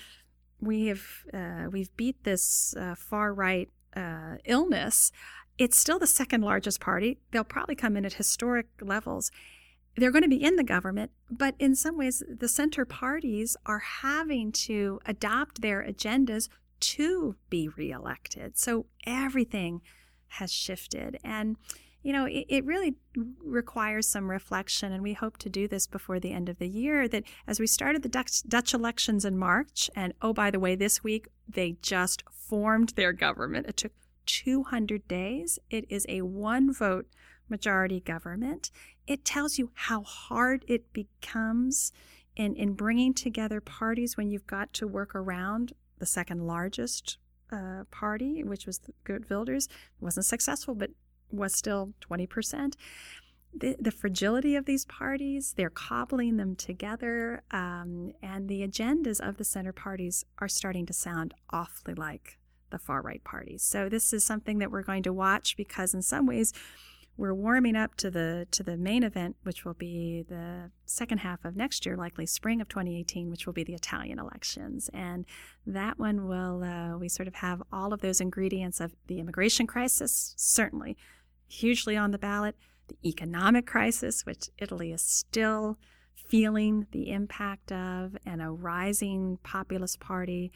we 0.61 0.87
have 0.87 1.03
uh, 1.33 1.67
we've 1.69 1.93
beat 1.97 2.23
this 2.23 2.73
uh, 2.79 2.95
far 2.95 3.33
right 3.33 3.69
uh, 3.97 4.37
illness. 4.45 5.11
It's 5.57 5.77
still 5.77 5.99
the 5.99 6.07
second 6.07 6.41
largest 6.41 6.79
party. 6.79 7.17
They'll 7.31 7.43
probably 7.43 7.75
come 7.75 7.97
in 7.97 8.05
at 8.05 8.13
historic 8.13 8.67
levels 8.79 9.29
they're 9.95 10.11
going 10.11 10.23
to 10.23 10.29
be 10.29 10.43
in 10.43 10.55
the 10.55 10.63
government, 10.63 11.11
but 11.29 11.55
in 11.59 11.75
some 11.75 11.97
ways, 11.97 12.23
the 12.29 12.47
center 12.47 12.85
parties 12.85 13.57
are 13.65 13.79
having 13.79 14.51
to 14.51 14.99
adopt 15.05 15.61
their 15.61 15.83
agendas 15.83 16.47
to 16.79 17.35
be 17.49 17.67
reelected. 17.67 18.57
So 18.57 18.85
everything 19.05 19.81
has 20.29 20.51
shifted. 20.51 21.19
And, 21.23 21.57
you 22.01 22.13
know, 22.13 22.25
it, 22.25 22.45
it, 22.47 22.65
really 22.65 22.95
requires 23.43 24.07
some 24.07 24.29
reflection. 24.29 24.93
And 24.93 25.03
we 25.03 25.13
hope 25.13 25.37
to 25.37 25.49
do 25.49 25.67
this 25.67 25.87
before 25.87 26.19
the 26.19 26.31
end 26.31 26.47
of 26.47 26.59
the 26.59 26.67
year. 26.67 27.07
That 27.07 27.23
as 27.47 27.59
we 27.59 27.67
started 27.67 28.03
the 28.03 28.09
Dutch, 28.09 28.43
Dutch 28.47 28.73
elections 28.73 29.25
in 29.25 29.37
March, 29.37 29.89
and 29.95 30.13
oh, 30.21 30.33
by 30.33 30.51
the 30.51 30.59
way, 30.59 30.75
this 30.75 31.03
week 31.03 31.27
they 31.47 31.77
just 31.81 32.23
formed 32.31 32.89
their 32.89 33.11
government. 33.11 33.67
It 33.67 33.77
took 33.77 33.91
200 34.27 35.07
days. 35.07 35.59
It 35.69 35.85
is 35.89 36.05
a 36.07 36.21
one 36.21 36.71
vote 36.71 37.07
majority 37.49 37.99
government, 37.99 38.71
it 39.07 39.25
tells 39.25 39.57
you 39.57 39.71
how 39.73 40.03
hard 40.03 40.65
it 40.67 40.91
becomes 40.93 41.91
in, 42.35 42.55
in 42.55 42.73
bringing 42.73 43.13
together 43.13 43.59
parties 43.59 44.15
when 44.15 44.29
you've 44.29 44.47
got 44.47 44.71
to 44.73 44.87
work 44.87 45.13
around 45.15 45.73
the 45.99 46.05
second 46.05 46.47
largest 46.47 47.17
uh, 47.51 47.83
party, 47.91 48.43
which 48.43 48.65
was 48.65 48.79
the 48.79 48.93
Geert 49.03 49.29
Wilders. 49.29 49.65
It 49.65 50.03
wasn't 50.03 50.25
successful, 50.25 50.75
but 50.75 50.91
was 51.31 51.53
still 51.53 51.93
20%. 52.01 52.75
The, 53.51 53.75
the, 53.79 53.91
fragility 53.91 54.55
of 54.55 54.65
these 54.65 54.85
parties, 54.85 55.53
they're 55.57 55.71
cobbling 55.71 56.37
them 56.37 56.55
together, 56.55 57.41
um, 57.49 58.11
and 58.21 58.47
the 58.47 58.61
agendas 58.61 59.19
of 59.19 59.37
the 59.37 59.43
center 59.43 59.73
parties 59.73 60.23
are 60.37 60.47
starting 60.47 60.85
to 60.85 60.93
sound 60.93 61.33
awfully 61.49 61.95
like 61.95 62.37
the 62.69 62.77
far 62.77 63.01
right 63.01 63.23
parties. 63.23 63.63
So, 63.63 63.89
this 63.89 64.13
is 64.13 64.23
something 64.23 64.59
that 64.59 64.69
we're 64.69 64.83
going 64.83 65.01
to 65.01 65.13
watch 65.13 65.57
because, 65.57 65.95
in 65.95 66.03
some 66.03 66.27
ways, 66.27 66.53
we're 67.19 67.33
warming 67.33 67.75
up 67.75 67.95
to 67.95 68.09
the 68.09 68.47
to 68.51 68.63
the 68.63 68.77
main 68.77 69.03
event, 69.03 69.35
which 69.43 69.65
will 69.65 69.73
be 69.73 70.23
the 70.29 70.71
second 70.85 71.17
half 71.17 71.43
of 71.43 71.53
next 71.53 71.85
year, 71.85 71.97
likely 71.97 72.25
spring 72.25 72.61
of 72.61 72.69
2018, 72.69 73.29
which 73.29 73.45
will 73.45 73.53
be 73.53 73.65
the 73.65 73.73
Italian 73.73 74.19
elections, 74.19 74.89
and 74.93 75.25
that 75.67 75.99
one 75.99 76.27
will 76.27 76.63
uh, 76.63 76.97
we 76.97 77.09
sort 77.09 77.27
of 77.27 77.35
have 77.35 77.61
all 77.73 77.91
of 77.91 77.99
those 77.99 78.21
ingredients 78.21 78.79
of 78.79 78.95
the 79.07 79.19
immigration 79.19 79.67
crisis, 79.67 80.33
certainly 80.37 80.95
hugely 81.45 81.97
on 81.97 82.11
the 82.11 82.17
ballot, 82.17 82.55
the 82.87 82.97
economic 83.05 83.67
crisis, 83.67 84.25
which 84.25 84.49
Italy 84.57 84.93
is 84.93 85.01
still 85.01 85.77
feeling 86.15 86.87
the 86.91 87.11
impact 87.11 87.69
of, 87.71 88.15
and 88.25 88.41
a 88.41 88.49
rising 88.49 89.39
populist 89.43 89.99
party, 89.99 90.53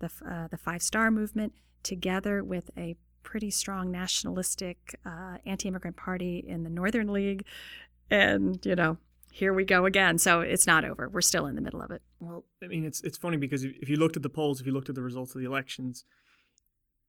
the 0.00 0.10
uh, 0.28 0.48
the 0.48 0.58
Five 0.58 0.82
Star 0.82 1.12
Movement, 1.12 1.52
together 1.84 2.42
with 2.42 2.68
a 2.76 2.96
pretty 3.22 3.50
strong 3.50 3.90
nationalistic 3.90 4.98
uh, 5.04 5.38
anti-immigrant 5.46 5.96
party 5.96 6.44
in 6.46 6.64
the 6.64 6.70
Northern 6.70 7.12
League, 7.12 7.44
and 8.10 8.64
you 8.64 8.74
know, 8.74 8.98
here 9.32 9.52
we 9.52 9.64
go 9.64 9.86
again. 9.86 10.18
So 10.18 10.40
it's 10.40 10.66
not 10.66 10.84
over. 10.84 11.08
We're 11.08 11.20
still 11.20 11.46
in 11.46 11.54
the 11.54 11.60
middle 11.60 11.82
of 11.82 11.90
it. 11.90 12.02
Well, 12.18 12.44
I 12.62 12.66
mean, 12.66 12.84
it's 12.84 13.00
it's 13.02 13.18
funny 13.18 13.36
because 13.36 13.64
if 13.64 13.88
you 13.88 13.96
looked 13.96 14.16
at 14.16 14.22
the 14.22 14.28
polls, 14.28 14.60
if 14.60 14.66
you 14.66 14.72
looked 14.72 14.88
at 14.88 14.94
the 14.94 15.02
results 15.02 15.34
of 15.34 15.40
the 15.40 15.46
elections, 15.46 16.04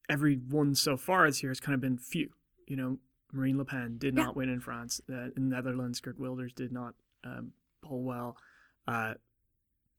every 0.10 0.36
one 0.36 0.76
so 0.76 0.98
far 0.98 1.28
this 1.28 1.42
year 1.42 1.50
has 1.50 1.60
kind 1.60 1.74
of 1.74 1.82
been 1.82 1.98
phew. 1.98 2.30
You 2.68 2.76
know, 2.76 2.98
Marine 3.34 3.58
Le 3.58 3.66
Pen 3.66 3.98
did 3.98 4.14
not 4.14 4.36
win 4.36 4.50
in 4.50 4.60
France. 4.60 5.02
Uh, 5.10 5.30
in 5.36 5.50
the 5.50 5.56
Netherlands, 5.56 6.00
Geert 6.00 6.20
Wilders 6.20 6.54
did 6.54 6.72
not 6.72 6.94
um, 7.24 7.52
poll 7.82 8.04
well. 8.04 8.38
Uh, 8.88 9.16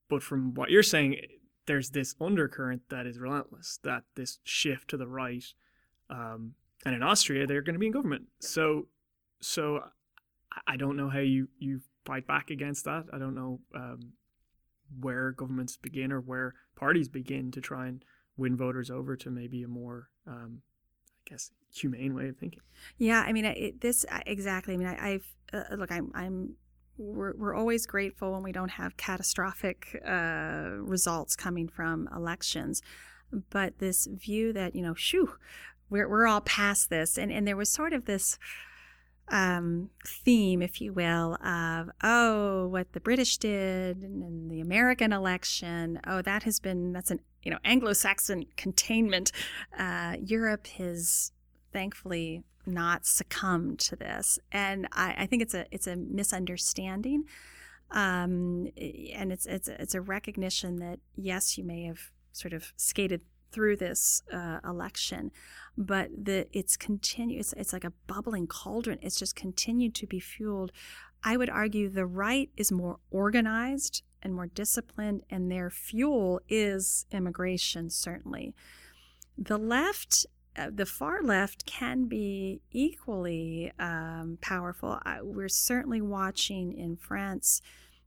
but 0.08 0.22
from 0.22 0.54
what 0.54 0.70
you're 0.70 0.82
saying, 0.82 1.16
there's 1.66 1.90
this 1.90 2.14
undercurrent 2.20 2.82
that 2.90 3.06
is 3.06 3.18
relentless. 3.18 3.78
That 3.82 4.04
this 4.14 4.38
shift 4.44 4.88
to 4.90 4.96
the 4.96 5.06
right 5.06 5.44
um, 6.12 6.54
and 6.84 6.94
in 6.94 7.02
Austria 7.02 7.46
they're 7.46 7.62
going 7.62 7.74
to 7.74 7.80
be 7.80 7.86
in 7.86 7.92
government. 7.92 8.24
So, 8.40 8.86
so 9.40 9.80
I 10.66 10.76
don't 10.76 10.96
know 10.96 11.08
how 11.08 11.20
you 11.20 11.48
you 11.58 11.80
fight 12.04 12.26
back 12.26 12.50
against 12.50 12.84
that. 12.84 13.04
I 13.12 13.18
don't 13.18 13.34
know 13.34 13.60
um, 13.74 14.12
where 15.00 15.32
governments 15.32 15.76
begin 15.76 16.12
or 16.12 16.20
where 16.20 16.54
parties 16.76 17.08
begin 17.08 17.50
to 17.52 17.60
try 17.60 17.86
and 17.86 18.04
win 18.36 18.56
voters 18.56 18.90
over 18.90 19.16
to 19.16 19.30
maybe 19.30 19.62
a 19.62 19.68
more, 19.68 20.08
um, 20.26 20.62
I 21.26 21.30
guess, 21.30 21.50
humane 21.74 22.14
way 22.14 22.28
of 22.28 22.36
thinking. 22.36 22.60
Yeah, 22.98 23.22
I 23.26 23.32
mean, 23.32 23.44
it, 23.44 23.80
this 23.80 24.04
exactly. 24.26 24.74
I 24.74 24.76
mean, 24.76 24.88
I, 24.88 25.10
have 25.10 25.22
uh, 25.52 25.74
look, 25.76 25.92
I'm, 25.92 26.10
I'm. 26.14 26.54
We're, 26.98 27.34
we're 27.36 27.54
always 27.54 27.86
grateful 27.86 28.32
when 28.32 28.42
we 28.42 28.52
don't 28.52 28.72
have 28.72 28.98
catastrophic 28.98 30.00
uh, 30.06 30.72
results 30.76 31.34
coming 31.34 31.66
from 31.66 32.06
elections, 32.14 32.82
but 33.50 33.78
this 33.78 34.06
view 34.06 34.52
that 34.52 34.76
you 34.76 34.82
know, 34.82 34.94
shoo, 34.94 35.30
we're 35.92 36.08
we're 36.08 36.26
all 36.26 36.40
past 36.40 36.90
this, 36.90 37.18
and 37.18 37.30
and 37.30 37.46
there 37.46 37.56
was 37.56 37.68
sort 37.68 37.92
of 37.92 38.06
this 38.06 38.38
um, 39.28 39.90
theme, 40.04 40.62
if 40.62 40.80
you 40.80 40.92
will, 40.92 41.34
of 41.44 41.90
oh, 42.02 42.66
what 42.68 42.92
the 42.92 43.00
British 43.00 43.36
did 43.36 43.98
and 44.02 44.50
the 44.50 44.60
American 44.60 45.12
election. 45.12 46.00
Oh, 46.06 46.22
that 46.22 46.42
has 46.42 46.58
been 46.58 46.92
that's 46.92 47.10
an 47.10 47.20
you 47.42 47.50
know 47.50 47.58
Anglo-Saxon 47.64 48.46
containment. 48.56 49.30
Uh, 49.78 50.16
Europe 50.20 50.66
has 50.78 51.32
thankfully 51.72 52.42
not 52.66 53.06
succumbed 53.06 53.78
to 53.80 53.96
this, 53.96 54.38
and 54.50 54.88
I, 54.92 55.14
I 55.18 55.26
think 55.26 55.42
it's 55.42 55.54
a 55.54 55.66
it's 55.70 55.86
a 55.86 55.96
misunderstanding. 55.96 57.24
Um, 57.90 58.68
and 59.14 59.30
it's 59.30 59.44
it's 59.44 59.68
it's 59.68 59.94
a 59.94 60.00
recognition 60.00 60.76
that 60.76 61.00
yes, 61.14 61.58
you 61.58 61.64
may 61.64 61.84
have 61.84 62.10
sort 62.32 62.54
of 62.54 62.72
skated 62.76 63.20
through 63.52 63.76
this 63.76 64.22
uh, 64.32 64.58
election, 64.64 65.30
but 65.76 66.08
the 66.16 66.46
it's 66.52 66.76
continue 66.76 67.38
it's, 67.38 67.52
it's 67.54 67.72
like 67.72 67.84
a 67.84 67.92
bubbling 68.06 68.46
cauldron. 68.46 68.98
It's 69.02 69.18
just 69.18 69.36
continued 69.36 69.94
to 69.96 70.06
be 70.06 70.20
fueled. 70.20 70.72
I 71.24 71.36
would 71.36 71.50
argue 71.50 71.88
the 71.88 72.06
right 72.06 72.50
is 72.56 72.72
more 72.72 72.98
organized 73.10 74.02
and 74.22 74.34
more 74.34 74.46
disciplined, 74.46 75.22
and 75.30 75.50
their 75.50 75.70
fuel 75.70 76.40
is 76.48 77.06
immigration, 77.12 77.90
certainly. 77.90 78.54
The 79.36 79.58
left 79.58 80.26
uh, 80.54 80.70
the 80.70 80.84
far 80.84 81.22
left 81.22 81.64
can 81.64 82.04
be 82.04 82.60
equally 82.70 83.72
um, 83.78 84.38
powerful. 84.42 85.00
we're 85.22 85.48
certainly 85.48 86.02
watching 86.02 86.72
in 86.74 86.96
France 86.96 87.62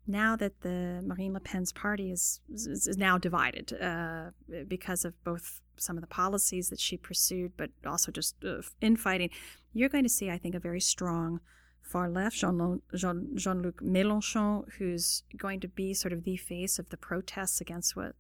now 0.08 0.36
that 0.36 0.62
the 0.62 1.02
Marine 1.06 1.34
Le 1.34 1.39
Pen's 1.39 1.72
party 1.72 2.12
is 2.12 2.39
is, 2.54 2.98
now 2.98 3.18
divided 3.18 3.74
uh, 3.82 4.32
because 4.68 5.06
of 5.06 5.22
both 5.24 5.62
some 5.78 5.98
of 5.98 6.02
the 6.02 6.08
policies 6.08 6.70
that 6.70 6.80
she 6.80 6.98
pursued, 6.98 7.52
but 7.58 7.70
also 7.86 8.12
just 8.12 8.36
uh, 8.46 8.62
infighting, 8.82 9.30
you're 9.74 9.89
going 9.89 10.04
to 10.04 10.10
see, 10.10 10.30
I 10.30 10.38
think, 10.38 10.56
a 10.56 10.60
very 10.60 10.80
strong 10.80 11.41
far 11.82 12.10
left, 12.10 12.38
Jean, 12.38 12.82
Jean, 12.96 13.30
Jean-Luc 13.36 13.82
Mélenchon, 13.82 14.72
who's 14.78 15.24
going 15.38 15.60
to 15.60 15.68
be 15.68 15.94
sort 15.94 16.13
of 16.13 16.24
the 16.24 16.38
face 16.38 16.80
of 16.80 16.89
the 16.89 16.98
protests 16.98 17.62
against 17.62 17.96
what 17.96 18.15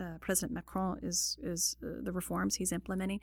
uh, 0.00 0.18
President 0.20 0.52
Macron 0.52 0.98
is 1.02 1.38
is 1.42 1.76
uh, 1.82 2.02
the 2.02 2.12
reforms 2.12 2.56
he's 2.56 2.72
implementing. 2.72 3.20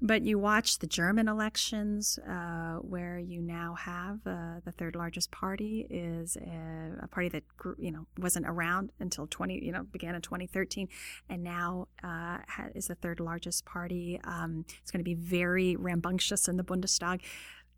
But 0.00 0.22
you 0.22 0.38
watch 0.38 0.78
the 0.78 0.86
German 0.86 1.28
elections, 1.28 2.18
uh, 2.28 2.76
where 2.76 3.18
you 3.18 3.40
now 3.40 3.74
have 3.74 4.20
uh, 4.26 4.60
the 4.64 4.72
third 4.72 4.96
largest 4.96 5.30
party 5.30 5.86
is 5.90 6.36
a, 6.36 7.04
a, 7.04 7.08
party 7.08 7.28
that 7.28 7.44
you 7.78 7.90
know 7.90 8.06
wasn't 8.18 8.46
around 8.46 8.90
until 8.98 9.26
20 9.26 9.64
you 9.64 9.72
know 9.72 9.84
began 9.84 10.14
in 10.14 10.22
2013, 10.22 10.88
and 11.28 11.42
now 11.42 11.88
uh, 12.02 12.38
is 12.74 12.88
the 12.88 12.94
third 12.94 13.20
largest 13.20 13.64
party. 13.64 14.20
Um, 14.24 14.64
it's 14.82 14.90
going 14.90 15.00
to 15.00 15.04
be 15.04 15.14
very 15.14 15.76
rambunctious 15.76 16.48
in 16.48 16.56
the 16.56 16.64
Bundestag 16.64 17.20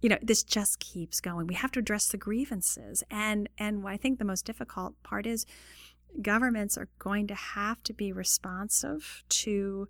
you 0.02 0.08
know 0.08 0.18
this 0.20 0.42
just 0.42 0.80
keeps 0.80 1.20
going 1.20 1.46
we 1.46 1.54
have 1.54 1.70
to 1.70 1.78
address 1.78 2.08
the 2.08 2.18
grievances 2.18 3.02
and 3.10 3.48
and 3.56 3.86
i 3.86 3.96
think 3.96 4.18
the 4.18 4.24
most 4.24 4.44
difficult 4.44 5.00
part 5.02 5.26
is 5.26 5.46
governments 6.20 6.76
are 6.76 6.88
going 6.98 7.26
to 7.28 7.34
have 7.34 7.82
to 7.84 7.92
be 7.92 8.12
responsive 8.12 9.24
to 9.28 9.88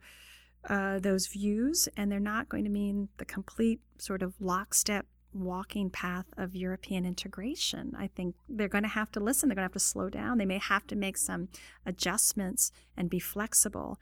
uh, 0.68 0.98
those 1.00 1.26
views, 1.26 1.88
and 1.96 2.10
they're 2.10 2.20
not 2.20 2.48
going 2.48 2.64
to 2.64 2.70
mean 2.70 3.08
the 3.16 3.24
complete 3.24 3.80
sort 3.98 4.22
of 4.22 4.34
lockstep 4.40 5.06
walking 5.34 5.90
path 5.90 6.26
of 6.36 6.54
European 6.54 7.04
integration. 7.06 7.94
I 7.98 8.06
think 8.06 8.36
they're 8.48 8.68
going 8.68 8.84
to 8.84 8.88
have 8.88 9.10
to 9.12 9.20
listen, 9.20 9.48
they're 9.48 9.56
going 9.56 9.62
to 9.62 9.72
have 9.72 9.72
to 9.72 9.80
slow 9.80 10.08
down, 10.08 10.38
they 10.38 10.46
may 10.46 10.58
have 10.58 10.86
to 10.88 10.96
make 10.96 11.16
some 11.16 11.48
adjustments 11.86 12.70
and 12.96 13.10
be 13.10 13.18
flexible. 13.18 13.98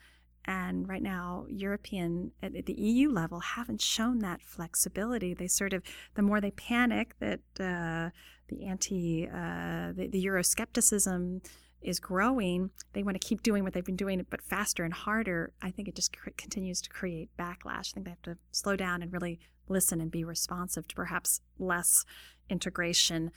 And 0.46 0.88
right 0.88 1.02
now, 1.02 1.46
European 1.48 2.32
at 2.42 2.66
the 2.66 2.72
EU 2.72 3.10
level 3.10 3.40
haven't 3.40 3.82
shown 3.82 4.20
that 4.20 4.40
flexibility. 4.40 5.34
They 5.34 5.48
sort 5.48 5.74
of, 5.74 5.82
the 6.14 6.22
more 6.22 6.40
they 6.40 6.50
panic 6.50 7.14
that 7.20 7.40
uh, 7.60 8.10
the 8.48 8.64
anti, 8.64 9.28
uh, 9.28 9.92
the, 9.92 10.08
the 10.10 10.24
Euroscepticism 10.24 11.44
is 11.82 11.98
growing, 11.98 12.70
they 12.92 13.02
want 13.02 13.20
to 13.20 13.26
keep 13.26 13.42
doing 13.42 13.64
what 13.64 13.72
they've 13.72 13.84
been 13.84 13.96
doing, 13.96 14.24
but 14.28 14.42
faster 14.42 14.84
and 14.84 14.92
harder. 14.92 15.52
I 15.62 15.70
think 15.70 15.88
it 15.88 15.94
just 15.94 16.14
continues 16.36 16.80
to 16.82 16.90
create 16.90 17.30
backlash. 17.38 17.90
I 17.90 17.94
think 17.94 18.04
they 18.04 18.10
have 18.10 18.22
to 18.22 18.36
slow 18.50 18.76
down 18.76 19.02
and 19.02 19.12
really 19.12 19.38
listen 19.68 20.00
and 20.00 20.10
be 20.10 20.24
responsive 20.24 20.86
to 20.88 20.94
perhaps 20.94 21.40
less 21.58 22.04
integration 22.48 23.30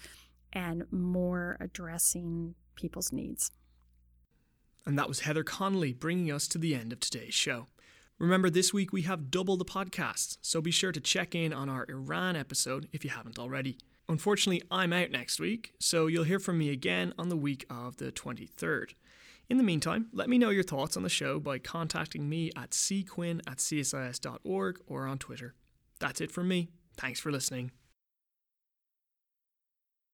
and 0.52 0.86
more 0.92 1.58
addressing 1.60 2.56
people's 2.76 3.12
needs. 3.12 3.52
And 4.86 4.98
that 5.00 5.08
was 5.08 5.22
Heather 5.22 5.44
Conley 5.44 5.94
bringing 5.94 6.32
us 6.32 6.48
to 6.50 6.58
the 6.58 6.76
end 6.76 6.92
of 6.92 7.00
today's 7.00 7.34
show. 7.34 7.68
Remember, 8.20 8.50
this 8.50 8.74
week 8.74 8.94
we 8.94 9.04
have 9.04 9.32
double 9.32 9.58
the 9.58 9.66
podcasts, 9.66 10.38
so 10.42 10.62
be 10.62 10.72
sure 10.72 10.92
to 10.92 11.00
check 11.00 11.34
in 11.34 11.52
on 11.54 11.70
our 11.70 11.86
Iran 11.90 12.36
episode 12.36 12.88
if 12.92 13.04
you 13.04 13.10
haven't 13.10 13.40
already. 13.40 13.78
Unfortunately, 14.10 14.62
I'm 14.70 14.94
out 14.94 15.12
next 15.12 15.39
week, 15.39 15.74
so 15.80 16.08
you'll 16.08 16.26
hear 16.26 16.39
from 16.39 16.58
me 16.58 16.70
again 16.70 17.13
on 17.18 17.30
the 17.30 17.38
week 17.38 17.66
of 17.70 17.98
the 17.98 18.12
23rd. 18.12 18.94
In 19.50 19.58
the 19.58 19.63
meantime, 19.63 20.08
let 20.13 20.30
me 20.30 20.38
know 20.38 20.50
your 20.50 20.63
thoughts 20.63 20.98
on 20.98 21.04
the 21.04 21.10
show 21.10 21.39
by 21.39 21.60
contacting 21.60 22.28
me 22.28 22.52
at 22.56 22.72
cquinn 22.72 23.42
at 23.48 23.58
csis.org 23.58 24.80
or 24.88 25.08
on 25.08 25.18
Twitter. 25.18 25.54
That's 26.00 26.22
it 26.22 26.32
from 26.32 26.48
me. 26.48 26.70
Thanks 26.98 27.20
for 27.20 27.32
listening. 27.32 27.72